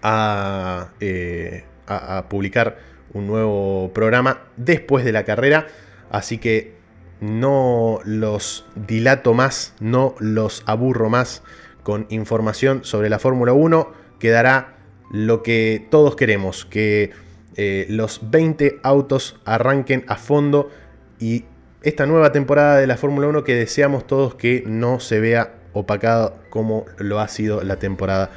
a, 0.03 0.90
eh, 1.01 1.64
a 1.87 2.29
publicar 2.29 2.79
un 3.12 3.27
nuevo 3.27 3.92
programa 3.92 4.42
después 4.57 5.05
de 5.05 5.12
la 5.12 5.25
carrera. 5.25 5.66
Así 6.11 6.38
que 6.38 6.75
no 7.20 8.01
los 8.05 8.66
dilato 8.75 9.35
más, 9.35 9.75
no 9.81 10.14
los 10.18 10.62
aburro 10.66 11.11
más 11.11 11.42
con 11.83 12.07
información 12.11 12.85
sobre 12.85 13.09
la 13.09 13.18
Fórmula 13.18 13.53
1. 13.53 14.00
Quedará 14.21 14.77
lo 15.11 15.43
que 15.43 15.85
todos 15.91 16.15
queremos, 16.15 16.65
que 16.65 17.11
eh, 17.57 17.87
los 17.89 18.31
20 18.31 18.79
autos 18.85 19.41
arranquen 19.45 20.05
a 20.07 20.17
fondo 20.17 20.71
y 21.19 21.45
esta 21.83 22.07
nueva 22.07 22.31
temporada 22.31 22.77
de 22.77 22.87
la 22.87 22.97
Fórmula 22.97 23.27
1 23.27 23.43
que 23.43 23.55
deseamos 23.55 24.07
todos 24.07 24.37
que 24.37 24.63
no 24.67 25.01
se 25.01 25.19
vea 25.19 25.55
opacada 25.73 26.35
como 26.51 26.87
lo 26.99 27.21
ha 27.21 27.29
sido 27.29 27.63
la 27.63 27.77
temporada 27.77 28.31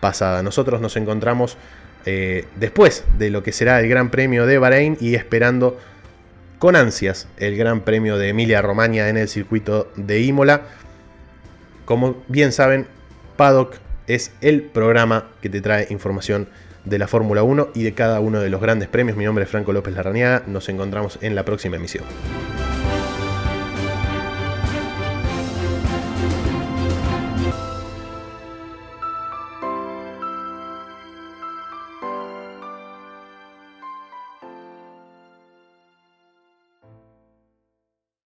pasada. 0.00 0.42
Nosotros 0.42 0.80
nos 0.80 0.96
encontramos 0.96 1.56
eh, 2.06 2.44
después 2.56 3.04
de 3.18 3.30
lo 3.30 3.42
que 3.42 3.52
será 3.52 3.80
el 3.80 3.88
Gran 3.88 4.10
Premio 4.10 4.46
de 4.46 4.58
Bahrein 4.58 4.96
y 5.00 5.14
esperando 5.14 5.78
con 6.58 6.76
ansias 6.76 7.26
el 7.38 7.56
Gran 7.56 7.80
Premio 7.80 8.18
de 8.18 8.28
Emilia 8.28 8.62
Romagna 8.62 9.08
en 9.08 9.16
el 9.16 9.28
circuito 9.28 9.90
de 9.96 10.20
Imola. 10.20 10.62
Como 11.84 12.22
bien 12.28 12.52
saben, 12.52 12.86
Paddock 13.36 13.74
es 14.06 14.32
el 14.40 14.62
programa 14.62 15.28
que 15.40 15.48
te 15.48 15.60
trae 15.60 15.86
información 15.90 16.48
de 16.84 16.98
la 16.98 17.08
Fórmula 17.08 17.42
1 17.42 17.70
y 17.74 17.82
de 17.82 17.92
cada 17.92 18.20
uno 18.20 18.40
de 18.40 18.50
los 18.50 18.60
grandes 18.60 18.88
premios. 18.88 19.16
Mi 19.16 19.24
nombre 19.24 19.44
es 19.44 19.50
Franco 19.50 19.72
López 19.72 19.94
Larrañaga. 19.94 20.42
Nos 20.46 20.68
encontramos 20.68 21.18
en 21.20 21.34
la 21.34 21.44
próxima 21.44 21.76
emisión. 21.76 22.04